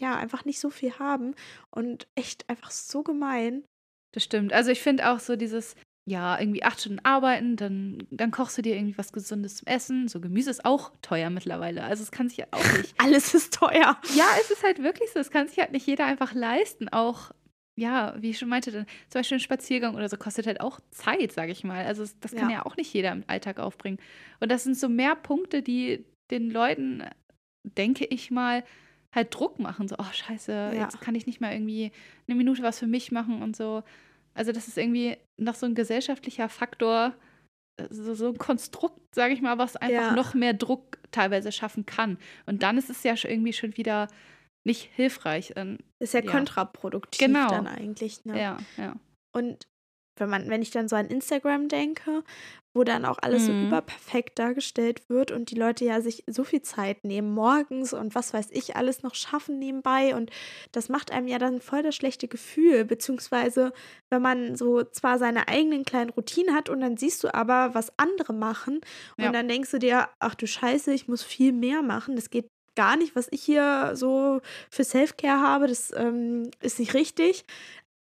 [0.00, 1.34] ja einfach nicht so viel haben
[1.70, 3.64] und echt einfach so gemein.
[4.12, 4.52] Das stimmt.
[4.52, 5.76] Also ich finde auch so dieses,
[6.08, 10.08] ja, irgendwie acht Stunden arbeiten, dann, dann kochst du dir irgendwie was Gesundes zum Essen.
[10.08, 11.84] So Gemüse ist auch teuer mittlerweile.
[11.84, 12.94] Also es kann sich auch nicht.
[12.98, 14.00] Alles ist teuer.
[14.14, 15.20] Ja, es ist halt wirklich so.
[15.20, 16.88] Es kann sich halt nicht jeder einfach leisten.
[16.88, 17.30] Auch
[17.76, 20.80] ja, wie ich schon meinte, dann, zum Beispiel ein Spaziergang oder so kostet halt auch
[20.90, 21.86] Zeit, sage ich mal.
[21.86, 22.56] Also das kann ja.
[22.56, 22.66] ja.
[22.66, 23.98] auch nicht jeder im Alltag aufbringen.
[24.40, 27.04] Und das sind so mehr Punkte, die den Leuten,
[27.64, 28.64] denke ich mal,
[29.14, 29.88] halt Druck machen.
[29.88, 30.72] So, oh scheiße, ja.
[30.72, 31.92] jetzt kann ich nicht mal irgendwie
[32.28, 33.82] eine Minute was für mich machen und so.
[34.34, 37.14] Also das ist irgendwie noch so ein gesellschaftlicher Faktor,
[37.90, 40.14] so, so ein Konstrukt, sage ich mal, was einfach ja.
[40.14, 42.18] noch mehr Druck teilweise schaffen kann.
[42.46, 44.08] Und dann ist es ja irgendwie schon wieder
[44.64, 45.54] nicht hilfreich.
[45.98, 47.48] Ist ja, ja, kontraproduktiv genau.
[47.48, 48.24] dann eigentlich.
[48.24, 48.40] Ne?
[48.40, 48.94] Ja, ja.
[49.32, 49.66] Und
[50.20, 52.22] wenn man, wenn ich dann so an Instagram denke,
[52.72, 53.46] wo dann auch alles mhm.
[53.46, 58.14] so überperfekt dargestellt wird und die Leute ja sich so viel Zeit nehmen morgens und
[58.14, 60.30] was weiß ich alles noch schaffen nebenbei und
[60.70, 63.72] das macht einem ja dann voll das schlechte Gefühl, beziehungsweise
[64.08, 67.92] wenn man so zwar seine eigenen kleinen Routinen hat und dann siehst du aber, was
[67.96, 68.80] andere machen
[69.16, 69.32] und ja.
[69.32, 72.96] dann denkst du dir, ach du Scheiße, ich muss viel mehr machen, das geht gar
[72.96, 75.66] nicht, was ich hier so für Self-Care habe.
[75.66, 77.44] Das ähm, ist nicht richtig.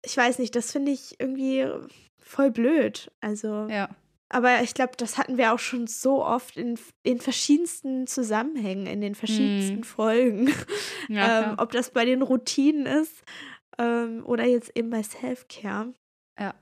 [0.03, 1.65] Ich weiß nicht, das finde ich irgendwie
[2.27, 3.11] voll blöd.
[3.21, 3.67] Also.
[3.69, 3.89] Ja.
[4.29, 8.99] Aber ich glaube, das hatten wir auch schon so oft in, in verschiedensten Zusammenhängen, in
[8.99, 9.83] den verschiedensten mm.
[9.83, 10.53] Folgen.
[11.07, 13.23] Ja, ähm, ob das bei den Routinen ist
[13.77, 15.93] ähm, oder jetzt eben bei Self-Care.
[16.37, 16.53] Ja.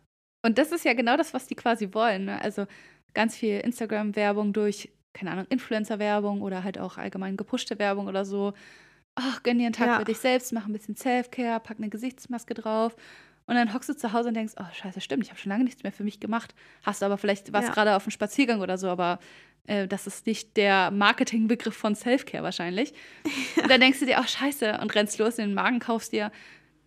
[0.43, 2.25] Und das ist ja genau das, was die quasi wollen.
[2.25, 2.39] Ne?
[2.39, 2.67] Also
[3.15, 8.53] ganz viel Instagram-Werbung durch keine Ahnung, Influencer-Werbung oder halt auch allgemein gepushte Werbung oder so.
[9.15, 9.99] Ach, gönn dir einen Tag ja.
[9.99, 12.95] für dich selbst, mach ein bisschen Self-Care, pack eine Gesichtsmaske drauf.
[13.47, 15.63] Und dann hockst du zu Hause und denkst, oh, scheiße, stimmt, ich habe schon lange
[15.63, 16.55] nichts mehr für mich gemacht.
[16.83, 17.73] Hast du aber vielleicht was ja.
[17.73, 19.19] gerade auf einem Spaziergang oder so, aber
[19.67, 22.93] äh, das ist nicht der Marketingbegriff von Self-Care wahrscheinlich.
[23.25, 23.63] Ja.
[23.63, 26.31] Und dann denkst du dir, oh, scheiße, und rennst los in den Magen, kaufst dir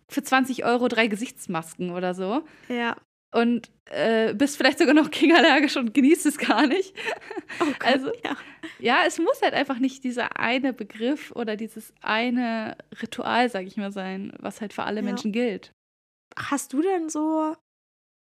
[0.09, 2.43] für 20 Euro drei Gesichtsmasken oder so.
[2.67, 2.95] Ja
[3.31, 6.93] und äh, bist vielleicht sogar noch kingallergisch und genießt es gar nicht.
[7.59, 8.35] Oh Gott, also ja.
[8.79, 13.77] ja, es muss halt einfach nicht dieser eine Begriff oder dieses eine Ritual, sag ich
[13.77, 15.05] mal, sein, was halt für alle ja.
[15.05, 15.73] Menschen gilt.
[16.37, 17.55] Hast du denn so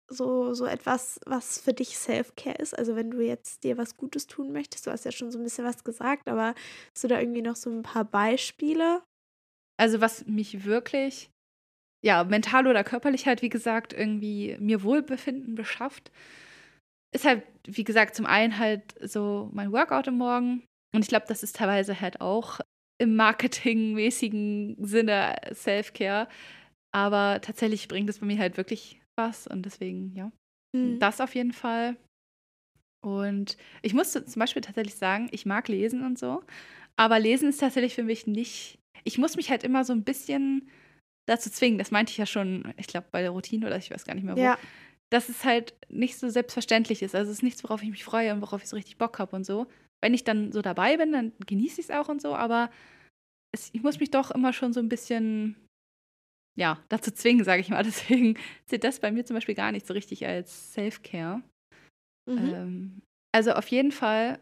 [0.08, 2.78] so so etwas, was für dich Self-Care ist?
[2.78, 5.44] Also wenn du jetzt dir was Gutes tun möchtest, du hast ja schon so ein
[5.44, 6.54] bisschen was gesagt, aber
[6.94, 9.02] hast du da irgendwie noch so ein paar Beispiele?
[9.78, 11.30] Also was mich wirklich
[12.04, 16.12] ja, mental oder körperlich halt, wie gesagt, irgendwie mir Wohlbefinden beschafft.
[17.12, 20.64] Ist halt, wie gesagt, zum einen halt so mein Workout im Morgen.
[20.94, 22.60] Und ich glaube, das ist teilweise halt auch
[22.98, 26.28] im marketingmäßigen Sinne Self-Care.
[26.94, 30.30] Aber tatsächlich bringt es bei mir halt wirklich was und deswegen, ja.
[30.74, 30.98] Mhm.
[30.98, 31.96] Das auf jeden Fall.
[33.04, 36.42] Und ich musste zum Beispiel tatsächlich sagen, ich mag lesen und so,
[36.96, 38.78] aber lesen ist tatsächlich für mich nicht.
[39.04, 40.68] Ich muss mich halt immer so ein bisschen
[41.26, 41.78] dazu zwingen.
[41.78, 44.24] Das meinte ich ja schon, ich glaube, bei der Routine oder ich weiß gar nicht
[44.24, 44.40] mehr wo.
[44.40, 44.58] Ja.
[45.10, 47.14] Dass es halt nicht so selbstverständlich ist.
[47.14, 49.36] Also es ist nichts, worauf ich mich freue und worauf ich so richtig Bock habe
[49.36, 49.66] und so.
[50.02, 52.70] Wenn ich dann so dabei bin, dann genieße ich es auch und so, aber
[53.52, 55.56] es, ich muss mich doch immer schon so ein bisschen
[56.56, 57.82] ja, dazu zwingen, sage ich mal.
[57.84, 61.42] Deswegen zählt das bei mir zum Beispiel gar nicht so richtig als Self-Care.
[62.28, 62.54] Mhm.
[62.54, 63.02] Ähm,
[63.34, 64.38] also auf jeden Fall,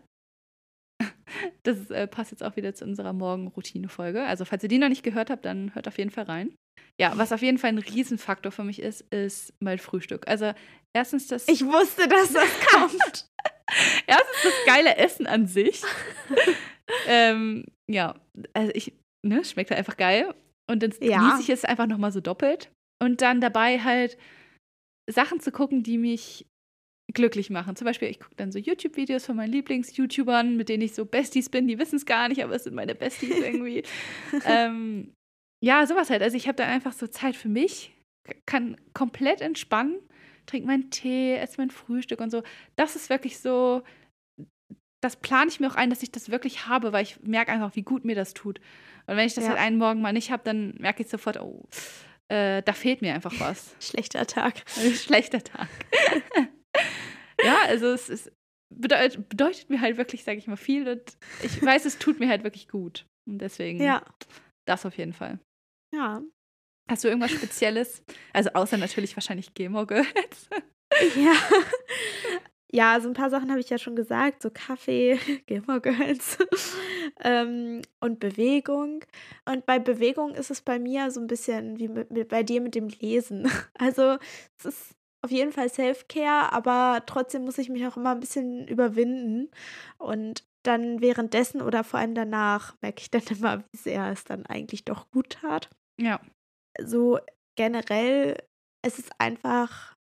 [1.64, 4.24] das äh, passt jetzt auch wieder zu unserer Morgenroutine-Folge.
[4.24, 6.54] Also falls ihr die noch nicht gehört habt, dann hört auf jeden Fall rein.
[7.00, 10.28] Ja, was auf jeden Fall ein Riesenfaktor für mich ist, ist mein Frühstück.
[10.28, 10.54] Also
[10.96, 11.48] erstens das.
[11.48, 13.26] Ich wusste, dass das kommt.
[14.06, 15.82] erstens das geile Essen an sich.
[17.08, 18.14] ähm, ja,
[18.52, 18.92] also ich,
[19.26, 20.34] ne, schmeckt halt einfach geil.
[20.70, 21.18] Und dann ja.
[21.18, 22.70] genieße ich es einfach nochmal so doppelt.
[23.02, 24.16] Und dann dabei halt
[25.10, 26.46] Sachen zu gucken, die mich
[27.12, 27.76] glücklich machen.
[27.76, 31.50] Zum Beispiel, ich gucke dann so YouTube-Videos von meinen Lieblings-YouTubern, mit denen ich so Besties
[31.50, 31.68] bin.
[31.68, 33.82] Die wissen es gar nicht, aber es sind meine Besties irgendwie.
[34.46, 35.12] ähm,
[35.62, 36.22] ja, sowas halt.
[36.22, 37.92] Also ich habe dann einfach so Zeit für mich,
[38.46, 39.98] kann komplett entspannen,
[40.46, 42.42] trinke meinen Tee, esse mein Frühstück und so.
[42.76, 43.82] Das ist wirklich so,
[45.02, 47.76] das plane ich mir auch ein, dass ich das wirklich habe, weil ich merke einfach,
[47.76, 48.60] wie gut mir das tut.
[49.06, 49.50] Und wenn ich das ja.
[49.50, 51.66] halt einen Morgen mal nicht habe, dann merke ich sofort, oh,
[52.28, 53.74] äh, da fehlt mir einfach was.
[53.80, 54.62] Schlechter Tag.
[54.94, 55.68] Schlechter Tag.
[57.42, 58.32] ja, also es, es
[58.70, 61.02] bedeutet, bedeutet, mir halt wirklich, sage ich mal, viel und
[61.42, 63.06] ich weiß, es tut mir halt wirklich gut.
[63.26, 64.02] Und deswegen ja.
[64.66, 65.38] das auf jeden Fall.
[65.94, 66.22] Ja.
[66.90, 68.02] Hast du irgendwas Spezielles?
[68.32, 70.48] Also außer natürlich wahrscheinlich Gilmore Girls.
[71.16, 71.34] ja.
[72.74, 76.38] Ja, so ein paar Sachen habe ich ja schon gesagt, so Kaffee, Gilmore Girls
[77.20, 79.04] ähm, und Bewegung.
[79.44, 82.60] Und bei Bewegung ist es bei mir so ein bisschen wie mit, mit, bei dir
[82.60, 83.48] mit dem Lesen.
[83.78, 84.18] Also
[84.58, 88.66] es ist auf jeden Fall Self-Care, aber trotzdem muss ich mich auch immer ein bisschen
[88.66, 89.52] überwinden.
[89.98, 94.46] Und dann währenddessen oder vor allem danach merke ich dann immer, wie sehr es dann
[94.46, 95.70] eigentlich doch gut tat.
[96.00, 96.20] Ja.
[96.82, 97.20] So
[97.54, 98.42] generell,
[98.82, 99.94] es ist einfach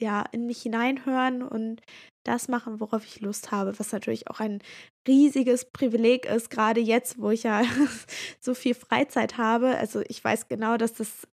[0.00, 1.82] ja, in mich hineinhören und
[2.28, 4.60] das machen, worauf ich Lust habe, was natürlich auch ein
[5.06, 7.62] riesiges Privileg ist, gerade jetzt, wo ich ja
[8.40, 9.78] so viel Freizeit habe.
[9.78, 11.26] Also ich weiß genau, dass das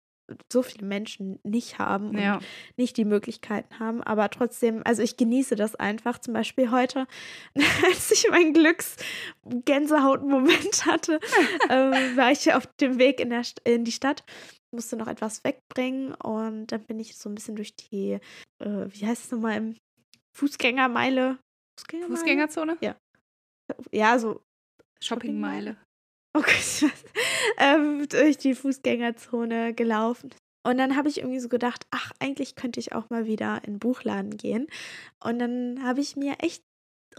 [0.51, 2.39] so viele Menschen nicht haben und ja.
[2.77, 4.01] nicht die Möglichkeiten haben.
[4.01, 6.17] Aber trotzdem, also ich genieße das einfach.
[6.19, 7.05] Zum Beispiel heute,
[7.85, 11.19] als ich meinen Glücks-Gänsehaut-Moment hatte,
[11.69, 14.23] äh, war ich auf dem Weg in, der, in die Stadt
[14.71, 18.19] musste noch etwas wegbringen und dann bin ich so ein bisschen durch die,
[18.59, 19.75] äh, wie heißt es nochmal, im
[20.35, 21.39] Fußgängermeile.
[21.79, 22.17] Fußgängermeile?
[22.17, 22.77] Fußgängerzone?
[22.81, 22.95] Ja.
[23.91, 24.41] Ja, so.
[25.01, 25.77] Shoppingmeile.
[26.35, 26.91] Okay,
[27.57, 30.31] ähm, durch die Fußgängerzone gelaufen.
[30.65, 33.73] Und dann habe ich irgendwie so gedacht, ach, eigentlich könnte ich auch mal wieder in
[33.73, 34.67] den Buchladen gehen.
[35.23, 36.63] Und dann habe ich mir echt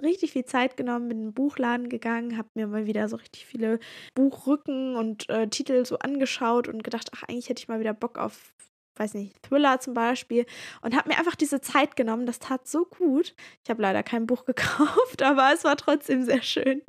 [0.02, 3.46] richtig viel Zeit genommen, bin in den Buchladen gegangen, habe mir mal wieder so richtig
[3.46, 3.78] viele
[4.14, 8.18] Buchrücken und äh, Titel so angeschaut und gedacht, ach, eigentlich hätte ich mal wieder Bock
[8.18, 8.52] auf,
[8.98, 10.46] weiß nicht, Thriller zum Beispiel
[10.82, 12.26] und habe mir einfach diese Zeit genommen.
[12.26, 13.34] Das tat so gut.
[13.64, 16.82] Ich habe leider kein Buch gekauft, aber es war trotzdem sehr schön.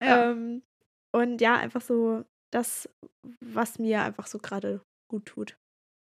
[0.00, 0.30] Ja.
[0.30, 0.62] Ähm,
[1.12, 2.88] und ja, einfach so das,
[3.40, 5.56] was mir einfach so gerade gut tut.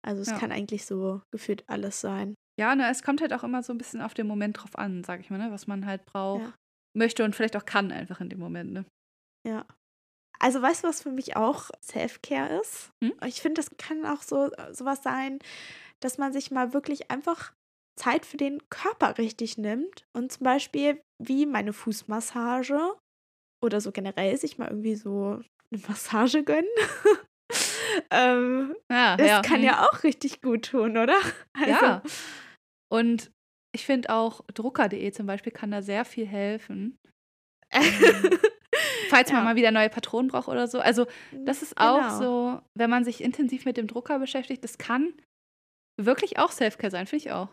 [0.05, 0.37] Also es ja.
[0.37, 2.35] kann eigentlich so gefühlt alles sein.
[2.59, 5.03] Ja, ne, es kommt halt auch immer so ein bisschen auf den Moment drauf an,
[5.03, 6.53] sag ich mal, ne, was man halt braucht, ja.
[6.97, 8.85] möchte und vielleicht auch kann einfach in dem Moment, ne?
[9.47, 9.65] Ja.
[10.41, 12.91] Also weißt du, was für mich auch Self-Care ist?
[13.03, 13.13] Hm?
[13.25, 15.39] Ich finde, das kann auch so sowas sein,
[15.99, 17.53] dass man sich mal wirklich einfach
[17.99, 22.95] Zeit für den Körper richtig nimmt und zum Beispiel wie meine Fußmassage
[23.61, 26.69] oder so generell sich mal irgendwie so eine Massage gönnen.
[28.09, 29.41] ähm, ja, das ja.
[29.41, 29.87] kann ja hm.
[29.87, 31.17] auch richtig gut tun, oder?
[31.53, 32.03] Also, ja.
[32.89, 33.31] Und
[33.75, 36.97] ich finde auch drucker.de zum Beispiel kann da sehr viel helfen.
[39.09, 39.45] falls man ja.
[39.45, 40.79] mal wieder neue Patronen braucht oder so.
[40.79, 42.19] Also, das ist auch genau.
[42.19, 45.13] so, wenn man sich intensiv mit dem Drucker beschäftigt, das kann
[45.99, 47.49] wirklich auch Selfcare sein, finde ich auch.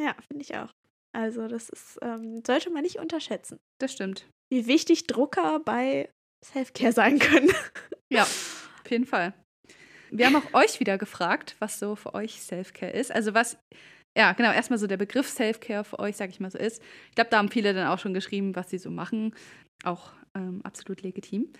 [0.00, 0.70] Ja, finde ich auch.
[1.12, 3.58] Also, das ist, ähm, sollte man nicht unterschätzen.
[3.80, 4.26] Das stimmt.
[4.52, 6.08] Wie wichtig Drucker bei
[6.44, 7.50] Selfcare sein können.
[8.12, 8.22] ja,
[8.84, 9.32] auf jeden Fall.
[10.10, 13.12] Wir haben auch euch wieder gefragt, was so für euch Selfcare ist.
[13.12, 13.58] Also, was
[14.16, 16.82] ja, genau, erstmal so der Begriff Self-Care für euch, sag ich mal so ist.
[17.08, 19.34] Ich glaube, da haben viele dann auch schon geschrieben, was sie so machen.
[19.84, 21.52] Auch ähm, absolut legitim.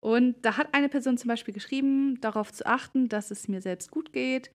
[0.00, 3.90] Und da hat eine Person zum Beispiel geschrieben, darauf zu achten, dass es mir selbst
[3.90, 4.52] gut geht,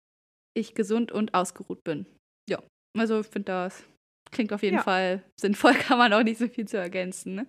[0.58, 2.06] ich gesund und ausgeruht bin.
[2.50, 2.64] Ja,
[2.98, 3.84] also ich finde das
[4.34, 4.84] klingt auf jeden ja.
[4.84, 7.36] Fall sinnvoll, kann man auch nicht so viel zu ergänzen.
[7.36, 7.48] Ne?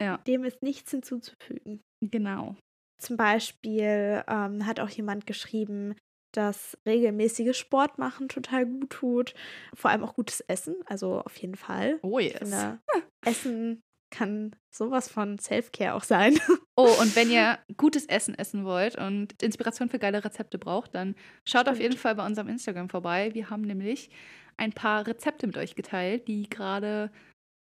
[0.00, 0.18] Ja.
[0.18, 1.80] Dem ist nichts hinzuzufügen.
[2.00, 2.56] Genau.
[3.00, 5.96] Zum Beispiel ähm, hat auch jemand geschrieben,
[6.32, 9.34] dass regelmäßiges Sport machen total gut tut.
[9.74, 11.98] Vor allem auch gutes Essen, also auf jeden Fall.
[12.02, 12.38] Oh yes.
[12.38, 12.78] Finde,
[13.24, 16.38] Essen kann sowas von Self-Care auch sein.
[16.76, 21.14] Oh, und wenn ihr gutes Essen essen wollt und Inspiration für geile Rezepte braucht, dann
[21.44, 21.76] schaut Stimmt.
[21.76, 23.34] auf jeden Fall bei unserem Instagram vorbei.
[23.34, 24.08] Wir haben nämlich
[24.56, 27.10] ein paar Rezepte mit euch geteilt, die gerade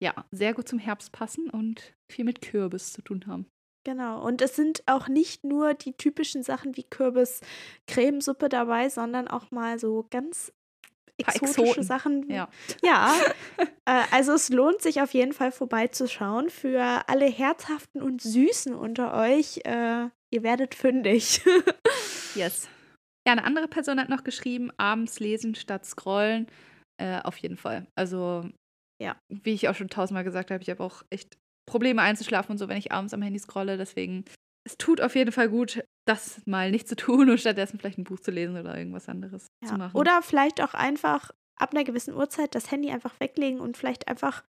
[0.02, 3.46] ja, sehr gut zum Herbst passen und viel mit Kürbis zu tun haben.
[3.84, 4.24] Genau.
[4.24, 9.78] Und es sind auch nicht nur die typischen Sachen wie Kürbis-Cremesuppe dabei, sondern auch mal
[9.78, 10.52] so ganz
[11.18, 12.28] exotische Sachen.
[12.30, 12.48] Ja.
[12.82, 13.14] ja.
[13.84, 16.50] äh, also es lohnt sich auf jeden Fall vorbeizuschauen.
[16.50, 21.42] Für alle Herzhaften und Süßen unter euch, äh, ihr werdet fündig.
[22.34, 22.68] yes.
[23.26, 26.48] Ja, eine andere Person hat noch geschrieben, abends lesen statt scrollen.
[27.00, 27.86] Äh, auf jeden Fall.
[27.94, 28.48] Also,
[29.00, 31.36] ja, wie ich auch schon tausendmal gesagt habe, ich habe auch echt
[31.68, 33.76] Probleme einzuschlafen und so, wenn ich abends am Handy scrolle.
[33.76, 34.24] Deswegen,
[34.66, 38.04] es tut auf jeden Fall gut, das mal nicht zu tun und stattdessen vielleicht ein
[38.04, 39.68] Buch zu lesen oder irgendwas anderes ja.
[39.68, 39.96] zu machen.
[39.96, 44.42] Oder vielleicht auch einfach ab einer gewissen Uhrzeit das Handy einfach weglegen und vielleicht einfach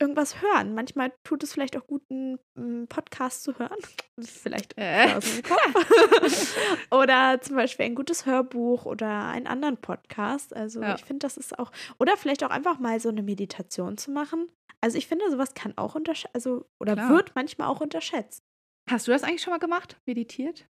[0.00, 0.74] irgendwas hören.
[0.74, 3.78] Manchmal tut es vielleicht auch gut, einen Podcast zu hören.
[4.20, 5.14] Vielleicht äh.
[5.14, 6.56] aus dem Kopf.
[6.90, 10.54] oder zum Beispiel ein gutes Hörbuch oder einen anderen Podcast.
[10.54, 10.94] Also ja.
[10.96, 11.70] ich finde, das ist auch.
[11.98, 14.48] Oder vielleicht auch einfach mal so eine Meditation zu machen.
[14.80, 17.10] Also ich finde, sowas kann auch unterschätzt, also oder Klar.
[17.10, 18.42] wird manchmal auch unterschätzt.
[18.88, 20.00] Hast du das eigentlich schon mal gemacht?
[20.06, 20.66] Meditiert?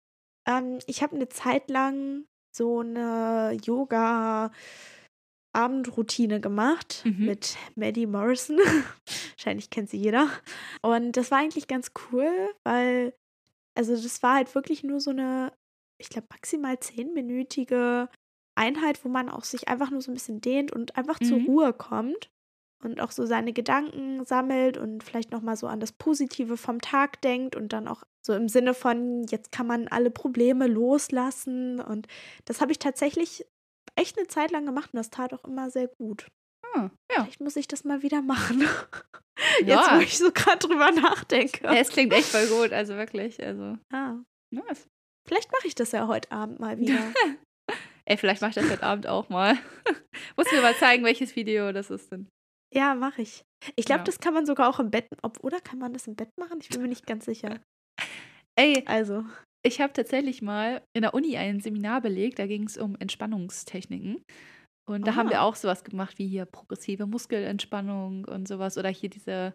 [0.48, 2.26] Ähm, ich habe eine Zeit lang
[2.56, 4.52] so eine Yoga-
[5.58, 7.26] Abendroutine gemacht mhm.
[7.26, 8.58] mit Maddie Morrison.
[9.38, 10.30] Wahrscheinlich kennt sie jeder.
[10.84, 12.30] Und das war eigentlich ganz cool,
[12.64, 13.16] weil,
[13.76, 15.52] also das war halt wirklich nur so eine,
[16.00, 18.08] ich glaube, maximal zehnminütige
[18.56, 21.26] Einheit, wo man auch sich einfach nur so ein bisschen dehnt und einfach mhm.
[21.26, 22.30] zur Ruhe kommt
[22.84, 27.22] und auch so seine Gedanken sammelt und vielleicht nochmal so an das Positive vom Tag
[27.22, 31.80] denkt und dann auch so im Sinne von, jetzt kann man alle Probleme loslassen.
[31.80, 32.08] Und
[32.46, 33.46] das habe ich tatsächlich
[33.96, 36.28] echt eine Zeit lang gemacht und das tat auch immer sehr gut.
[36.74, 37.24] Hm, ja.
[37.24, 38.62] Vielleicht muss ich das mal wieder machen.
[39.66, 41.64] Jetzt, wo ich so gerade drüber nachdenke.
[41.64, 43.44] Ja, es klingt echt voll gut, also wirklich.
[43.44, 43.78] Also.
[43.94, 44.16] Ah.
[44.52, 44.88] Nice.
[45.28, 47.00] Vielleicht mache ich das ja heute Abend mal wieder.
[48.06, 49.58] Ey, vielleicht mache ich das heute Abend auch mal.
[50.38, 52.30] Muss mir mal zeigen, welches Video das ist denn.
[52.74, 53.44] Ja, mache ich.
[53.76, 54.04] Ich glaube, ja.
[54.04, 55.08] das kann man sogar auch im Bett.
[55.22, 56.60] Ob, oder kann man das im Bett machen?
[56.62, 57.60] Ich bin mir nicht ganz sicher.
[58.56, 59.26] Ey, also.
[59.66, 64.24] Ich habe tatsächlich mal in der Uni ein Seminar belegt, da ging es um Entspannungstechniken.
[64.90, 65.18] Und da Aha.
[65.18, 68.78] haben wir auch sowas gemacht wie hier progressive Muskelentspannung und sowas.
[68.78, 69.54] Oder hier diese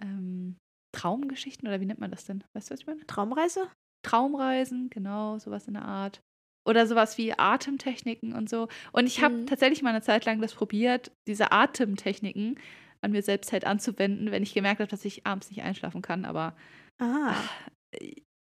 [0.00, 0.56] ähm,
[0.94, 2.44] Traumgeschichten oder wie nennt man das denn?
[2.54, 3.04] Weißt du, was ich meine?
[3.06, 3.68] Traumreise?
[4.06, 6.20] Traumreisen, genau, sowas in der Art.
[6.64, 8.68] Oder sowas wie Atemtechniken und so.
[8.92, 9.46] Und ich habe mhm.
[9.46, 12.58] tatsächlich mal eine Zeit lang das probiert, diese Atemtechniken
[13.00, 16.24] an mir selbst halt anzuwenden, wenn ich gemerkt habe, dass ich abends nicht einschlafen kann.
[16.24, 16.54] Aber
[17.00, 17.34] ah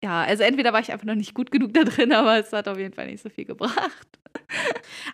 [0.03, 2.69] ja, also entweder war ich einfach noch nicht gut genug da drin, aber es hat
[2.69, 4.09] auf jeden Fall nicht so viel gebracht.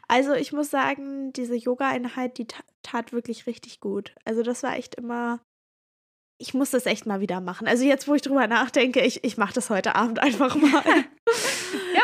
[0.08, 2.46] Also ich muss sagen, diese Yoga-Einheit, die
[2.82, 4.14] tat wirklich richtig gut.
[4.24, 5.40] Also das war echt immer,
[6.40, 7.66] ich muss das echt mal wieder machen.
[7.66, 10.84] Also jetzt, wo ich drüber nachdenke, ich, ich mache das heute Abend einfach mal.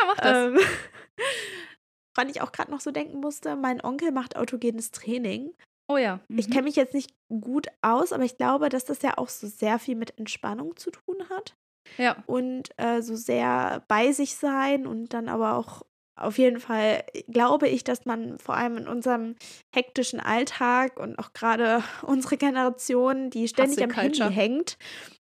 [0.07, 0.47] mach das.
[0.47, 0.59] Ähm,
[2.15, 5.53] woran ich auch gerade noch so denken musste, mein Onkel macht autogenes Training.
[5.87, 6.19] Oh ja.
[6.27, 6.39] Mhm.
[6.39, 9.47] Ich kenne mich jetzt nicht gut aus, aber ich glaube, dass das ja auch so
[9.47, 11.55] sehr viel mit Entspannung zu tun hat.
[11.97, 12.23] Ja.
[12.25, 15.83] Und äh, so sehr bei sich sein und dann aber auch
[16.15, 19.35] auf jeden Fall glaube ich, dass man vor allem in unserem
[19.73, 24.77] hektischen Alltag und auch gerade unsere Generation, die ständig am Handy hängt,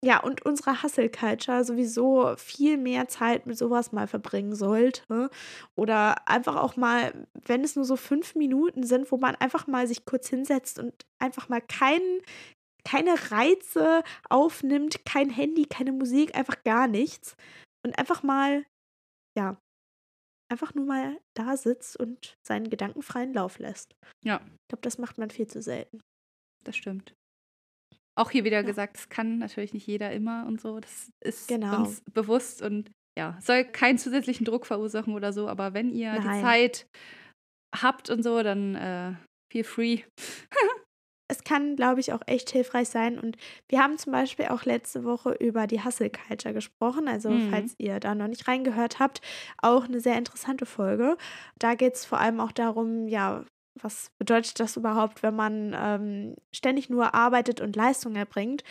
[0.05, 5.29] ja, und unsere Hustle Culture sowieso viel mehr Zeit mit sowas mal verbringen sollte.
[5.75, 9.89] Oder einfach auch mal, wenn es nur so fünf Minuten sind, wo man einfach mal
[9.89, 12.23] sich kurz hinsetzt und einfach mal keinen
[12.85, 17.37] keine Reize aufnimmt, kein Handy, keine Musik, einfach gar nichts.
[17.85, 18.65] Und einfach mal,
[19.37, 19.61] ja,
[20.51, 23.95] einfach nur mal da sitzt und seinen Gedanken freien Lauf lässt.
[24.25, 24.37] Ja.
[24.37, 26.01] Ich glaube, das macht man viel zu selten.
[26.65, 27.15] Das stimmt.
[28.19, 28.63] Auch hier wieder ja.
[28.63, 30.81] gesagt, das kann natürlich nicht jeder immer und so.
[30.81, 31.79] Das ist genau.
[31.79, 36.23] uns bewusst und ja, soll keinen zusätzlichen Druck verursachen oder so, aber wenn ihr Nein.
[36.23, 36.87] die Zeit
[37.75, 39.13] habt und so, dann äh,
[39.53, 40.01] feel free.
[41.31, 43.19] es kann, glaube ich, auch echt hilfreich sein.
[43.19, 43.37] Und
[43.69, 47.07] wir haben zum Beispiel auch letzte Woche über die Hustle Culture gesprochen.
[47.07, 47.51] Also, mhm.
[47.51, 49.21] falls ihr da noch nicht reingehört habt,
[49.59, 51.17] auch eine sehr interessante Folge.
[51.59, 53.45] Da geht es vor allem auch darum, ja,
[53.83, 58.65] was bedeutet das überhaupt, wenn man ähm, ständig nur arbeitet und Leistung erbringt.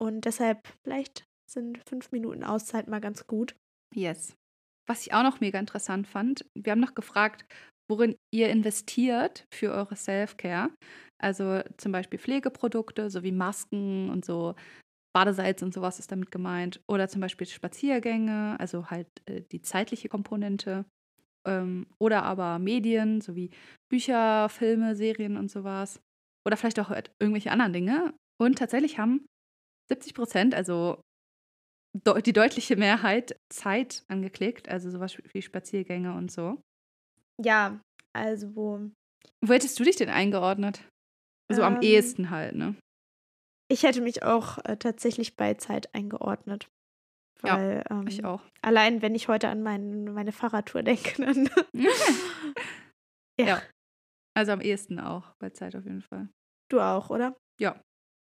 [0.00, 3.54] Und deshalb vielleicht sind fünf Minuten Auszeit mal ganz gut.
[3.94, 4.34] Yes.
[4.88, 7.44] Was ich auch noch mega interessant fand, wir haben noch gefragt,
[7.88, 10.70] worin ihr investiert für eure Self-Care.
[11.22, 14.54] Also zum Beispiel Pflegeprodukte sowie Masken und so.
[15.14, 16.80] Badesalz und sowas ist damit gemeint.
[16.88, 20.86] Oder zum Beispiel Spaziergänge, also halt äh, die zeitliche Komponente.
[21.46, 23.50] Ähm, oder aber Medien, sowie
[23.90, 26.00] Bücher, Filme, Serien und sowas.
[26.46, 28.14] Oder vielleicht auch irgendwelche anderen Dinge.
[28.40, 29.26] Und tatsächlich haben
[29.88, 31.00] 70 Prozent, also
[31.94, 36.60] die deutliche Mehrheit, Zeit angeklickt, also sowas wie Spaziergänge und so.
[37.42, 37.80] Ja,
[38.14, 38.90] also wo.
[39.44, 40.88] Wo hättest du dich denn eingeordnet?
[41.52, 42.76] So ähm, am ehesten halt, ne?
[43.70, 46.68] Ich hätte mich auch äh, tatsächlich bei Zeit eingeordnet.
[47.42, 48.42] Weil, ja, ähm, ich auch.
[48.62, 51.50] Allein, wenn ich heute an mein, meine Fahrradtour denke, dann.
[53.38, 53.46] ja.
[53.46, 53.62] ja.
[54.34, 56.28] Also am ehesten auch bei Zeit auf jeden Fall.
[56.70, 57.36] Du auch, oder?
[57.60, 57.80] Ja.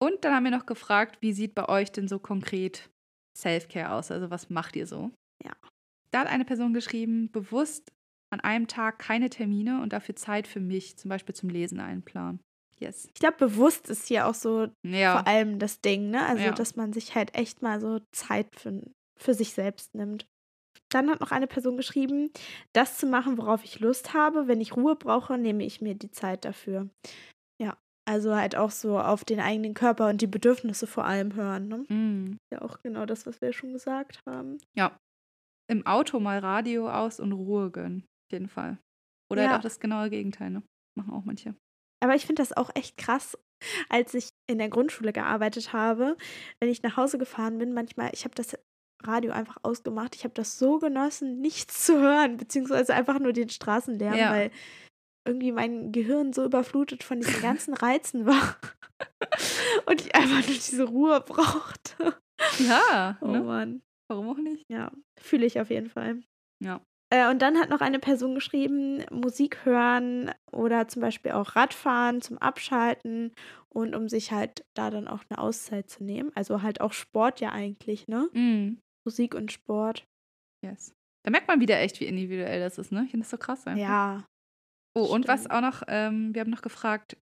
[0.02, 2.90] Und dann haben wir noch gefragt, wie sieht bei euch denn so konkret
[3.38, 4.10] Self-Care aus?
[4.10, 5.12] Also was macht ihr so?
[5.44, 5.52] Ja.
[6.10, 7.92] Da hat eine Person geschrieben, bewusst
[8.32, 12.40] an einem Tag keine Termine und dafür Zeit für mich, zum Beispiel zum Lesen einplanen.
[12.80, 13.08] Yes.
[13.14, 15.12] Ich glaube, bewusst ist hier auch so ja.
[15.12, 16.26] vor allem das Ding, ne?
[16.26, 16.52] Also, ja.
[16.52, 18.82] dass man sich halt echt mal so Zeit für,
[19.22, 20.26] für sich selbst nimmt.
[20.90, 22.30] Dann hat noch eine Person geschrieben,
[22.74, 24.46] das zu machen, worauf ich Lust habe.
[24.46, 26.88] Wenn ich Ruhe brauche, nehme ich mir die Zeit dafür.
[27.60, 31.68] Ja, also halt auch so auf den eigenen Körper und die Bedürfnisse vor allem hören.
[31.68, 31.78] Ne?
[31.88, 32.38] Mm.
[32.52, 34.58] Ja, auch genau das, was wir schon gesagt haben.
[34.74, 34.98] Ja.
[35.70, 38.02] Im Auto mal Radio aus und Ruhe gönnen.
[38.02, 38.78] Auf jeden Fall.
[39.30, 39.48] Oder ja.
[39.48, 40.50] halt auch das genaue Gegenteil.
[40.50, 40.62] Ne?
[40.94, 41.54] Machen auch manche.
[42.02, 43.38] Aber ich finde das auch echt krass,
[43.88, 46.16] als ich in der Grundschule gearbeitet habe,
[46.60, 48.58] wenn ich nach Hause gefahren bin, manchmal, ich habe das
[49.02, 50.14] Radio einfach ausgemacht.
[50.14, 54.30] Ich habe das so genossen, nichts zu hören, beziehungsweise einfach nur den Straßenlärm, ja.
[54.30, 54.50] weil
[55.24, 58.56] irgendwie mein Gehirn so überflutet von diesen ganzen Reizen war
[59.86, 62.16] und ich einfach nur diese Ruhe brauchte.
[62.58, 63.40] Ja, oh ne?
[63.40, 63.82] Mann.
[64.08, 64.64] Warum auch nicht?
[64.68, 66.20] Ja, fühle ich auf jeden Fall.
[66.60, 66.80] Ja.
[67.10, 72.20] Äh, und dann hat noch eine Person geschrieben, Musik hören oder zum Beispiel auch Radfahren
[72.20, 73.32] zum Abschalten
[73.68, 76.32] und um sich halt da dann auch eine Auszeit zu nehmen.
[76.34, 78.28] Also halt auch Sport ja eigentlich, ne?
[78.32, 78.78] Mm.
[79.04, 80.06] Musik und Sport.
[80.64, 80.94] Yes.
[81.24, 83.04] Da merkt man wieder echt, wie individuell das ist, ne?
[83.04, 83.80] Ich finde das so krass einfach.
[83.80, 84.26] Ja.
[84.94, 87.16] Oh, und was auch noch, ähm, wir haben noch gefragt,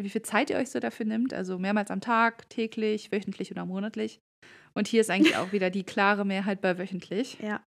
[0.00, 1.34] wie viel Zeit ihr euch so dafür nimmt.
[1.34, 4.20] Also mehrmals am Tag, täglich, wöchentlich oder monatlich.
[4.74, 7.38] Und hier ist eigentlich auch wieder die klare Mehrheit bei wöchentlich.
[7.40, 7.64] Ja.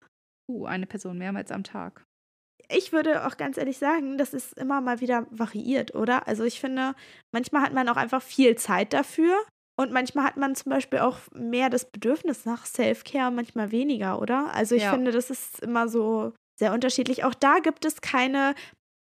[0.49, 2.03] Uh, eine Person mehrmals am Tag.
[2.69, 6.27] Ich würde auch ganz ehrlich sagen, das ist immer mal wieder variiert, oder?
[6.27, 6.95] Also ich finde,
[7.31, 9.35] manchmal hat man auch einfach viel Zeit dafür
[9.77, 14.53] und manchmal hat man zum Beispiel auch mehr das Bedürfnis nach Self-Care, manchmal weniger, oder?
[14.53, 14.91] Also ich ja.
[14.91, 17.23] finde, das ist immer so sehr unterschiedlich.
[17.25, 18.55] Auch da gibt es keine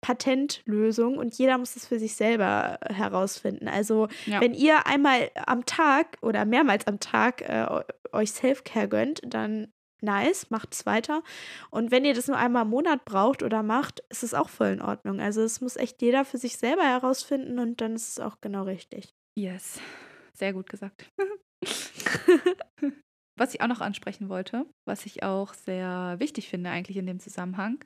[0.01, 3.67] Patentlösung und jeder muss es für sich selber herausfinden.
[3.67, 4.41] Also ja.
[4.41, 7.65] wenn ihr einmal am Tag oder mehrmals am Tag äh,
[8.11, 9.67] euch Self-Care gönnt, dann
[10.01, 11.23] nice, macht es weiter.
[11.69, 14.67] Und wenn ihr das nur einmal im Monat braucht oder macht, ist es auch voll
[14.67, 15.19] in Ordnung.
[15.19, 18.63] Also es muss echt jeder für sich selber herausfinden und dann ist es auch genau
[18.63, 19.15] richtig.
[19.35, 19.79] Yes,
[20.37, 21.09] sehr gut gesagt.
[23.37, 27.19] was ich auch noch ansprechen wollte, was ich auch sehr wichtig finde eigentlich in dem
[27.19, 27.83] Zusammenhang,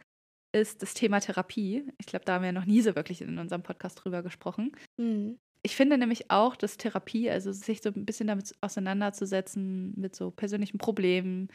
[0.55, 1.91] ist das Thema Therapie.
[1.99, 4.75] Ich glaube, da haben wir noch nie so wirklich in unserem Podcast drüber gesprochen.
[4.97, 5.37] Mhm.
[5.61, 10.31] Ich finde nämlich auch, dass Therapie, also sich so ein bisschen damit auseinanderzusetzen, mit so
[10.31, 11.49] persönlichen Problemen,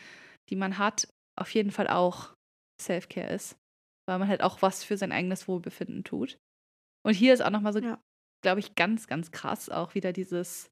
[0.51, 2.35] die man hat, auf jeden Fall auch
[2.81, 3.57] Self-Care ist.
[4.07, 6.37] Weil man halt auch was für sein eigenes Wohlbefinden tut.
[7.07, 7.99] Und hier ist auch nochmal so, ja.
[8.45, 10.71] Glaube ich, ganz, ganz krass auch wieder dieses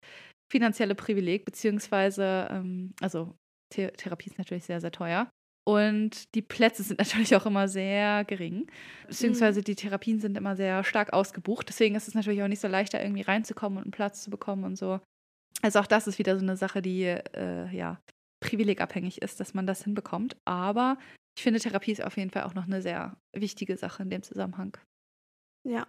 [0.53, 3.35] finanzielle Privileg, beziehungsweise, ähm, also
[3.75, 5.29] The Therapie ist natürlich sehr, sehr teuer.
[5.65, 8.71] Und die Plätze sind natürlich auch immer sehr gering.
[9.07, 9.65] Beziehungsweise mhm.
[9.65, 11.69] die Therapien sind immer sehr stark ausgebucht.
[11.69, 14.31] Deswegen ist es natürlich auch nicht so leicht, da irgendwie reinzukommen und einen Platz zu
[14.31, 15.01] bekommen und so.
[15.63, 18.01] Also auch das ist wieder so eine Sache, die äh, ja
[18.41, 20.37] privilegabhängig ist, dass man das hinbekommt.
[20.45, 20.99] Aber
[21.37, 24.23] ich finde, Therapie ist auf jeden Fall auch noch eine sehr wichtige Sache in dem
[24.23, 24.77] Zusammenhang.
[25.67, 25.87] Ja,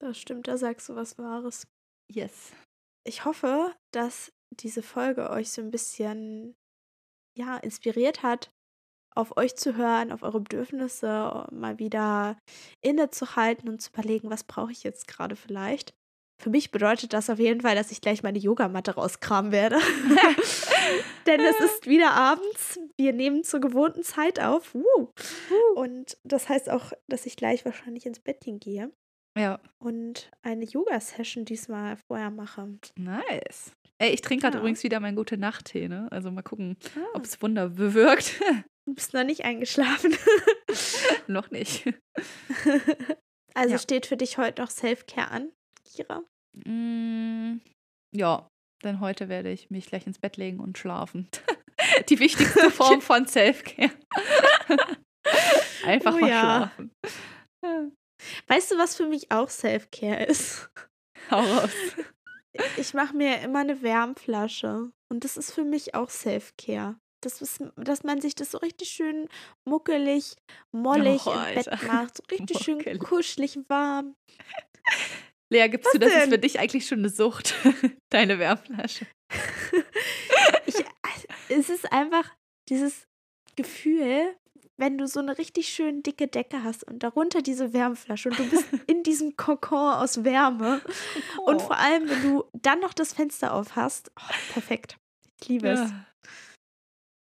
[0.00, 0.48] das stimmt.
[0.48, 1.66] Da sagst du was Wahres.
[2.12, 2.52] Yes.
[3.04, 6.54] Ich hoffe, dass diese Folge euch so ein bisschen
[7.36, 8.50] ja, inspiriert hat,
[9.14, 12.36] auf euch zu hören, auf eure Bedürfnisse, mal wieder
[12.82, 15.94] innezuhalten und zu überlegen, was brauche ich jetzt gerade vielleicht.
[16.42, 19.78] Für mich bedeutet das auf jeden Fall, dass ich gleich meine Yogamatte rauskramen werde.
[21.26, 22.78] Denn es ist wieder abends.
[22.98, 24.76] Wir nehmen zur gewohnten Zeit auf.
[25.74, 28.92] Und das heißt auch, dass ich gleich wahrscheinlich ins Bettchen gehe.
[29.36, 29.60] Ja.
[29.78, 32.78] Und eine Yoga-Session diesmal vorher mache.
[32.96, 33.72] Nice.
[33.98, 34.60] Ey, ich trinke gerade ja.
[34.60, 36.08] übrigens wieder meinen gute Nacht-Tee, ne?
[36.10, 37.06] Also mal gucken, ah.
[37.14, 38.40] ob es Wunder bewirkt.
[38.88, 40.16] Du bist noch nicht eingeschlafen.
[41.26, 41.84] noch nicht.
[43.54, 43.78] Also ja.
[43.78, 45.50] steht für dich heute noch Self-Care an,
[45.82, 46.22] Kira?
[46.66, 47.62] Mm,
[48.14, 48.46] ja,
[48.84, 51.26] denn heute werde ich mich gleich ins Bett legen und schlafen.
[52.10, 53.92] Die wichtigste Form von Self-Care.
[55.86, 56.72] Einfach oh, mal ja.
[56.76, 57.94] schlafen.
[58.46, 60.70] Weißt du, was für mich auch Self-Care ist?
[61.30, 61.70] Hau raus.
[62.76, 64.90] Ich mache mir immer eine Wärmflasche.
[65.08, 66.96] Und das ist für mich auch Self-Care.
[67.22, 69.28] Das ist, dass man sich das so richtig schön
[69.64, 70.36] muckelig,
[70.72, 72.18] mollig oh, im Bett macht.
[72.18, 72.84] So richtig muckelig.
[72.84, 74.14] schön kuschelig warm.
[75.50, 76.22] Lea, gibst Was du, das denn?
[76.22, 77.54] ist für dich eigentlich schon eine Sucht,
[78.10, 79.06] deine Wärmflasche?
[80.66, 82.30] ich, also, es ist einfach
[82.68, 83.06] dieses
[83.54, 84.36] Gefühl,
[84.78, 88.50] wenn du so eine richtig schön dicke Decke hast und darunter diese Wärmflasche und du
[88.50, 90.82] bist in diesem Kokon aus Wärme
[91.38, 91.50] oh.
[91.50, 94.98] und vor allem, wenn du dann noch das Fenster auf hast, oh, perfekt.
[95.40, 95.90] Ich liebe es.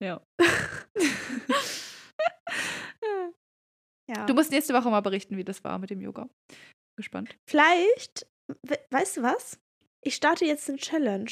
[0.02, 0.22] Ja.
[4.08, 4.26] ja.
[4.26, 6.28] Du musst nächste Woche mal berichten, wie das war mit dem Yoga.
[6.96, 7.36] Gespannt.
[7.48, 8.26] Vielleicht,
[8.62, 9.58] we weißt du was?
[10.02, 11.30] Ich starte jetzt eine Challenge.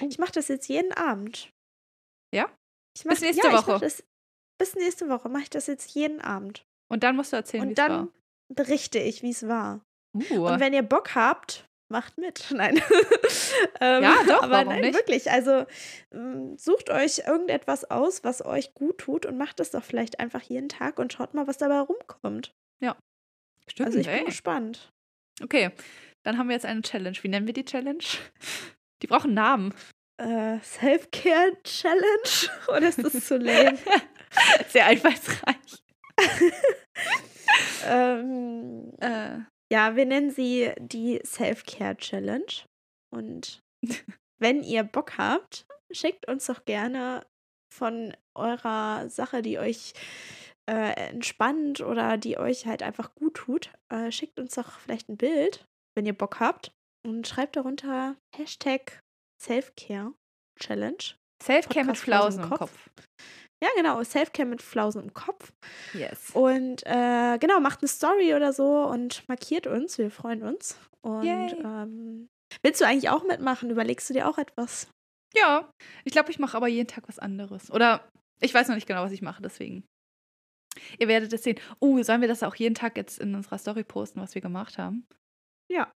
[0.00, 0.06] Oh.
[0.08, 1.50] Ich mache das jetzt jeden Abend.
[2.34, 2.54] Ja?
[2.96, 3.78] Ich mach, bis nächste ja, Woche.
[3.80, 4.04] Das,
[4.60, 6.66] bis nächste Woche mache ich das jetzt jeden Abend.
[6.88, 8.00] Und dann musst du erzählen, wie es war.
[8.00, 8.12] Und
[8.48, 9.80] dann berichte ich, wie es war.
[10.14, 10.46] Uh.
[10.46, 12.44] Und wenn ihr Bock habt, macht mit.
[12.54, 12.76] Nein.
[13.80, 14.94] ähm, ja, doch, aber nein, nicht?
[14.94, 15.30] wirklich.
[15.30, 15.64] Also
[16.12, 20.42] ähm, sucht euch irgendetwas aus, was euch gut tut und macht es doch vielleicht einfach
[20.42, 22.52] jeden Tag und schaut mal, was dabei rumkommt.
[22.80, 22.96] Ja.
[23.66, 24.18] Stimmt, also ich ey.
[24.18, 24.92] bin gespannt.
[25.42, 25.70] Okay,
[26.22, 27.16] dann haben wir jetzt eine Challenge.
[27.22, 28.04] Wie nennen wir die Challenge?
[29.00, 29.72] Die brauchen Namen.
[30.18, 32.50] Äh, Self-Care-Challenge?
[32.68, 33.78] Oder ist das zu lame?
[34.68, 35.82] Sehr einfallsreich.
[37.86, 39.40] ähm, äh.
[39.72, 42.64] Ja, wir nennen sie die Self-Care Challenge.
[43.14, 43.60] Und
[44.40, 47.24] wenn ihr Bock habt, schickt uns doch gerne
[47.72, 49.94] von eurer Sache, die euch
[50.68, 53.72] äh, entspannt oder die euch halt einfach gut tut.
[53.92, 55.64] Äh, schickt uns doch vielleicht ein Bild,
[55.96, 56.72] wenn ihr Bock habt.
[57.06, 59.00] Und schreibt darunter Hashtag
[59.40, 60.12] Self-Care
[60.58, 61.16] Challenge.
[61.42, 62.58] Self-Care mit Flausen im Kopf.
[62.58, 62.90] Kopf.
[63.62, 64.02] Ja, genau.
[64.02, 65.52] Selfcare mit Flausen im Kopf.
[65.92, 66.30] Yes.
[66.32, 69.98] Und äh, genau, macht eine Story oder so und markiert uns.
[69.98, 70.78] Wir freuen uns.
[71.02, 72.28] Und ähm,
[72.62, 73.70] willst du eigentlich auch mitmachen?
[73.70, 74.88] Überlegst du dir auch etwas?
[75.34, 75.70] Ja,
[76.04, 77.70] ich glaube, ich mache aber jeden Tag was anderes.
[77.70, 79.84] Oder ich weiß noch nicht genau, was ich mache, deswegen.
[80.98, 81.58] Ihr werdet es sehen.
[81.80, 84.78] Oh, sollen wir das auch jeden Tag jetzt in unserer Story posten, was wir gemacht
[84.78, 85.06] haben?
[85.70, 85.92] Ja,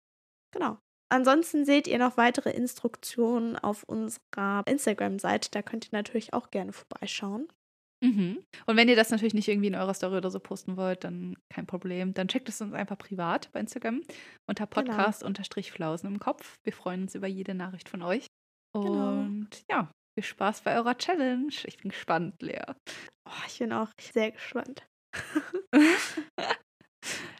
[0.51, 0.77] genau.
[1.13, 5.51] Ansonsten seht ihr noch weitere Instruktionen auf unserer Instagram-Seite.
[5.51, 7.47] Da könnt ihr natürlich auch gerne vorbeischauen.
[8.03, 8.43] Mhm.
[8.65, 11.37] Und wenn ihr das natürlich nicht irgendwie in eurer Story oder so posten wollt, dann
[11.53, 12.15] kein Problem.
[12.15, 14.01] Dann checkt es uns einfach privat bei Instagram
[14.47, 14.91] unter genau.
[14.91, 16.57] Podcast-Flausen im Kopf.
[16.63, 18.25] Wir freuen uns über jede Nachricht von euch.
[18.73, 19.19] Genau.
[19.19, 19.81] Und genau.
[19.81, 21.53] ja, viel Spaß bei eurer Challenge.
[21.65, 22.63] Ich bin gespannt, Lea.
[23.29, 24.87] Oh, ich bin auch sehr gespannt.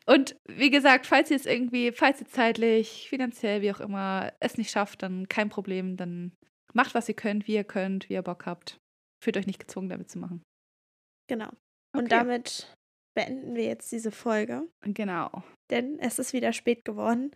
[0.06, 4.58] Und wie gesagt, falls ihr es irgendwie, falls ihr zeitlich, finanziell, wie auch immer, es
[4.58, 5.96] nicht schafft, dann kein Problem.
[5.96, 6.34] Dann
[6.74, 8.78] macht, was ihr könnt, wie ihr könnt, wie ihr Bock habt.
[9.24, 10.44] Fühlt euch nicht gezwungen, damit zu machen.
[11.30, 11.50] Genau.
[11.96, 12.10] Und okay.
[12.10, 12.76] damit
[13.16, 14.68] beenden wir jetzt diese Folge.
[14.82, 15.44] Genau.
[15.70, 17.32] Denn es ist wieder spät geworden.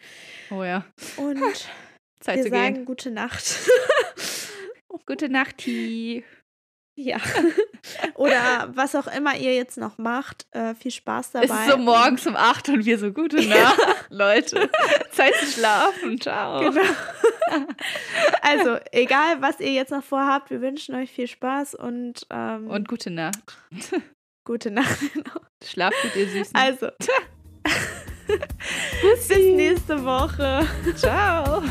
[0.51, 0.85] Oh ja.
[1.15, 1.39] Und
[2.19, 2.85] Zeit wir zu sagen gehen.
[2.85, 3.69] gute Nacht.
[5.05, 6.25] gute Nacht, T.
[6.97, 7.17] Ja.
[8.15, 10.47] Oder was auch immer ihr jetzt noch macht.
[10.51, 11.45] Äh, viel Spaß dabei.
[11.45, 13.79] Es ist so morgens um 8 und wir so gute Nacht,
[14.09, 14.69] Leute.
[15.11, 16.19] Zeit zu schlafen.
[16.19, 16.59] Ciao.
[16.59, 16.81] Genau.
[18.41, 22.27] Also, egal, was ihr jetzt noch vorhabt, wir wünschen euch viel Spaß und.
[22.29, 23.57] Ähm, und gute Nacht.
[24.43, 25.39] Gute Nacht, genau.
[25.63, 26.53] Schlaft gut, ihr Süßen.
[26.53, 26.89] Also.
[29.01, 30.67] Bis nächste Woche.
[30.95, 31.63] Ciao.